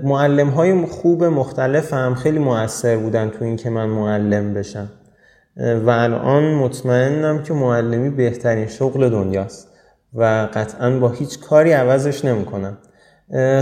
معلم 0.02 0.48
های 0.48 0.86
خوب 0.86 1.24
مختلف 1.24 1.92
هم 1.92 2.14
خیلی 2.14 2.38
موثر 2.38 2.96
بودن 2.96 3.30
تو 3.30 3.44
این 3.44 3.56
که 3.56 3.70
من 3.70 3.86
معلم 3.86 4.54
بشم. 4.54 4.88
و 5.56 5.90
الان 5.90 6.54
مطمئنم 6.54 7.42
که 7.42 7.54
معلمی 7.54 8.10
بهترین 8.10 8.66
شغل 8.66 9.08
دنیاست 9.08 9.68
و 10.14 10.48
قطعا 10.54 10.98
با 10.98 11.08
هیچ 11.08 11.40
کاری 11.40 11.72
عوضش 11.72 12.24
نمی‌کنم. 12.24 12.78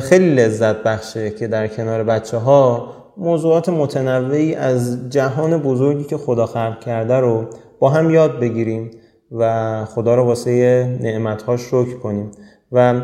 خیلی 0.02 0.34
لذت 0.34 0.76
بخشه 0.76 1.30
که 1.30 1.48
در 1.48 1.68
کنار 1.68 2.04
بچه 2.04 2.36
ها 2.36 2.94
موضوعات 3.16 3.68
متنوعی 3.68 4.54
از 4.54 5.10
جهان 5.10 5.58
بزرگی 5.58 6.04
که 6.04 6.16
خدا 6.16 6.46
خلق 6.46 6.80
کرده 6.80 7.14
رو 7.14 7.46
با 7.78 7.90
هم 7.90 8.10
یاد 8.10 8.40
بگیریم 8.40 8.90
و 9.32 9.84
خدا 9.84 10.14
رو 10.14 10.24
واسه 10.24 10.84
نعمتهاش 11.00 11.60
شکر 11.60 11.98
کنیم. 11.98 12.30
و 12.72 13.00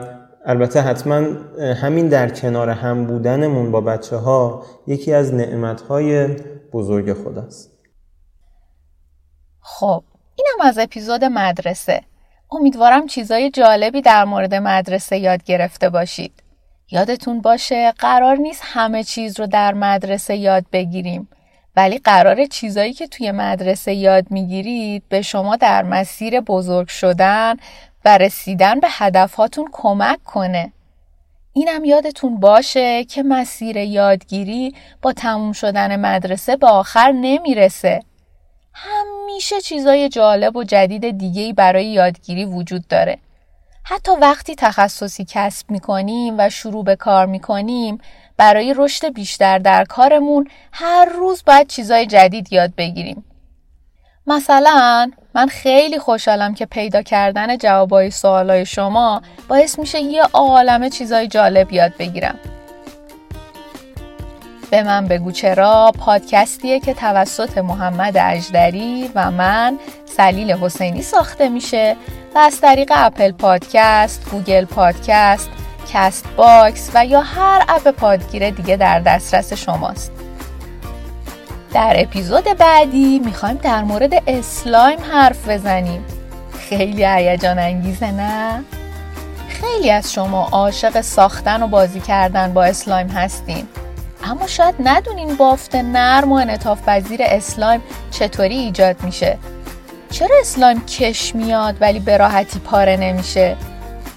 البته 0.46 0.80
حتما 0.80 1.14
همین 1.58 2.08
در 2.08 2.28
کنار 2.28 2.70
هم 2.70 3.06
بودنمون 3.06 3.70
با 3.70 3.80
بچه 3.80 4.16
ها 4.16 4.62
یکی 4.86 5.12
از 5.12 5.34
نعمتهای 5.34 6.28
بزرگ 6.72 7.12
خداست. 7.12 7.70
خب 9.60 10.02
اینم 10.36 10.68
از 10.68 10.78
اپیزود 10.78 11.24
مدرسه. 11.24 12.00
امیدوارم 12.50 13.06
چیزای 13.06 13.50
جالبی 13.50 14.02
در 14.02 14.24
مورد 14.24 14.54
مدرسه 14.54 15.18
یاد 15.18 15.44
گرفته 15.44 15.90
باشید. 15.90 16.42
یادتون 16.90 17.40
باشه 17.40 17.92
قرار 17.92 18.36
نیست 18.36 18.62
همه 18.64 19.04
چیز 19.04 19.40
رو 19.40 19.46
در 19.46 19.74
مدرسه 19.74 20.36
یاد 20.36 20.64
بگیریم 20.72 21.28
ولی 21.76 21.98
قرار 21.98 22.46
چیزایی 22.46 22.92
که 22.92 23.06
توی 23.06 23.30
مدرسه 23.30 23.94
یاد 23.94 24.30
می‌گیرید 24.30 25.02
به 25.08 25.22
شما 25.22 25.56
در 25.56 25.82
مسیر 25.82 26.40
بزرگ 26.40 26.88
شدن 26.88 27.56
و 28.04 28.18
رسیدن 28.18 28.80
به 28.80 28.88
هدفهاتون 28.90 29.68
کمک 29.72 30.24
کنه. 30.24 30.72
اینم 31.52 31.84
یادتون 31.84 32.40
باشه 32.40 33.04
که 33.04 33.22
مسیر 33.22 33.76
یادگیری 33.76 34.74
با 35.02 35.12
تموم 35.12 35.52
شدن 35.52 36.00
مدرسه 36.00 36.56
به 36.56 36.66
آخر 36.66 37.12
نمی‌رسه. 37.12 38.02
همیشه 38.72 39.60
چیزای 39.60 40.08
جالب 40.08 40.56
و 40.56 40.64
جدید 40.64 41.18
دیگهی 41.18 41.52
برای 41.52 41.86
یادگیری 41.86 42.44
وجود 42.44 42.88
داره. 42.88 43.18
حتی 43.88 44.12
وقتی 44.12 44.54
تخصصی 44.54 45.26
کسب 45.28 45.70
می‌کنیم 45.70 46.34
و 46.38 46.50
شروع 46.50 46.84
به 46.84 46.96
کار 46.96 47.26
می‌کنیم 47.26 47.98
برای 48.36 48.74
رشد 48.76 49.12
بیشتر 49.14 49.58
در 49.58 49.84
کارمون 49.84 50.48
هر 50.72 51.04
روز 51.04 51.42
باید 51.46 51.66
چیزای 51.66 52.06
جدید 52.06 52.52
یاد 52.52 52.74
بگیریم. 52.76 53.24
مثلا 54.26 55.10
من 55.34 55.46
خیلی 55.46 55.98
خوشحالم 55.98 56.54
که 56.54 56.66
پیدا 56.66 57.02
کردن 57.02 57.58
جوابای 57.58 58.10
سوالای 58.10 58.66
شما 58.66 59.22
باعث 59.48 59.78
میشه 59.78 60.00
یه 60.00 60.22
عالمه 60.22 60.90
چیزای 60.90 61.28
جالب 61.28 61.72
یاد 61.72 61.92
بگیرم. 61.98 62.38
به 64.76 64.82
من 64.82 65.06
بگو 65.06 65.32
چرا 65.32 65.92
پادکستیه 65.98 66.80
که 66.80 66.94
توسط 66.94 67.58
محمد 67.58 68.16
اجدری 68.16 69.10
و 69.14 69.30
من 69.30 69.78
سلیل 70.16 70.52
حسینی 70.52 71.02
ساخته 71.02 71.48
میشه 71.48 71.96
و 72.34 72.38
از 72.38 72.60
طریق 72.60 72.92
اپل 72.94 73.32
پادکست، 73.32 74.30
گوگل 74.30 74.64
پادکست، 74.64 75.48
Castbox 75.92 76.90
و 76.94 77.06
یا 77.06 77.20
هر 77.20 77.64
اپ 77.68 77.90
پادگیر 77.90 78.50
دیگه 78.50 78.76
در 78.76 79.00
دسترس 79.00 79.52
شماست. 79.52 80.12
در 81.72 81.92
اپیزود 81.96 82.44
بعدی 82.44 83.18
می‌خوایم 83.18 83.56
در 83.56 83.82
مورد 83.82 84.22
اسلایم 84.26 84.98
حرف 85.12 85.48
بزنیم. 85.48 86.04
خیلی 86.58 87.04
هیجان 87.04 87.58
انگیزه 87.58 88.10
نه؟ 88.10 88.64
خیلی 89.48 89.90
از 89.90 90.12
شما 90.12 90.48
عاشق 90.52 91.00
ساختن 91.00 91.62
و 91.62 91.66
بازی 91.66 92.00
کردن 92.00 92.52
با 92.52 92.64
اسلایم 92.64 93.08
هستین. 93.08 93.68
اما 94.30 94.46
شاید 94.46 94.74
ندونین 94.84 95.36
بافت 95.36 95.74
نرم 95.74 96.32
و 96.32 96.34
انعطاف 96.34 96.82
پذیر 96.82 97.20
اسلایم 97.22 97.80
چطوری 98.10 98.56
ایجاد 98.56 99.02
میشه. 99.02 99.38
چرا 100.10 100.36
اسلایم 100.40 100.86
کش 100.86 101.34
میاد 101.34 101.76
ولی 101.80 102.00
به 102.00 102.16
راحتی 102.16 102.58
پاره 102.58 102.96
نمیشه؟ 102.96 103.56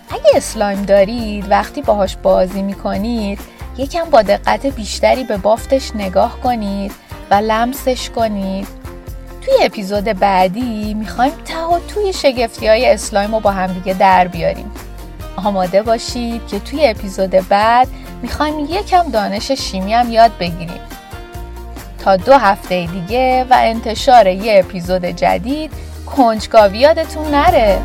اگه 0.09 0.31
اسلایم 0.35 0.81
دارید 0.81 1.51
وقتی 1.51 1.81
باهاش 1.81 2.15
بازی 2.15 2.61
می‌کنید 2.61 3.39
یکم 3.77 4.03
با 4.03 4.21
دقت 4.21 4.65
بیشتری 4.65 5.23
به 5.23 5.37
بافتش 5.37 5.95
نگاه 5.95 6.39
کنید 6.39 6.91
و 7.31 7.35
لمسش 7.35 8.09
کنید. 8.09 8.67
توی 9.41 9.53
اپیزود 9.61 10.03
بعدی 10.03 10.93
می‌خوایم 10.93 11.33
و 11.71 11.79
توی 11.87 12.13
شگفتی 12.13 12.67
های 12.67 12.89
اسلایم 12.89 13.35
رو 13.35 13.39
با 13.39 13.51
همدیگه 13.51 13.93
در 13.93 14.27
بیاریم. 14.27 14.71
آماده 15.45 15.83
باشید 15.83 16.47
که 16.47 16.59
توی 16.59 16.87
اپیزود 16.87 17.29
بعد 17.29 17.87
می‌خوایم 18.21 18.59
یکم 18.59 19.11
دانش 19.11 19.51
شیمی 19.51 19.93
هم 19.93 20.11
یاد 20.11 20.31
بگیریم. 20.39 20.81
تا 22.03 22.15
دو 22.15 22.33
هفته 22.33 22.85
دیگه 22.85 23.45
و 23.49 23.57
انتشار 23.59 24.27
یه 24.27 24.59
اپیزود 24.59 25.05
جدید 25.05 25.71
کنجکاوی 26.15 26.77
یادتون 26.77 27.27
نره. 27.31 27.81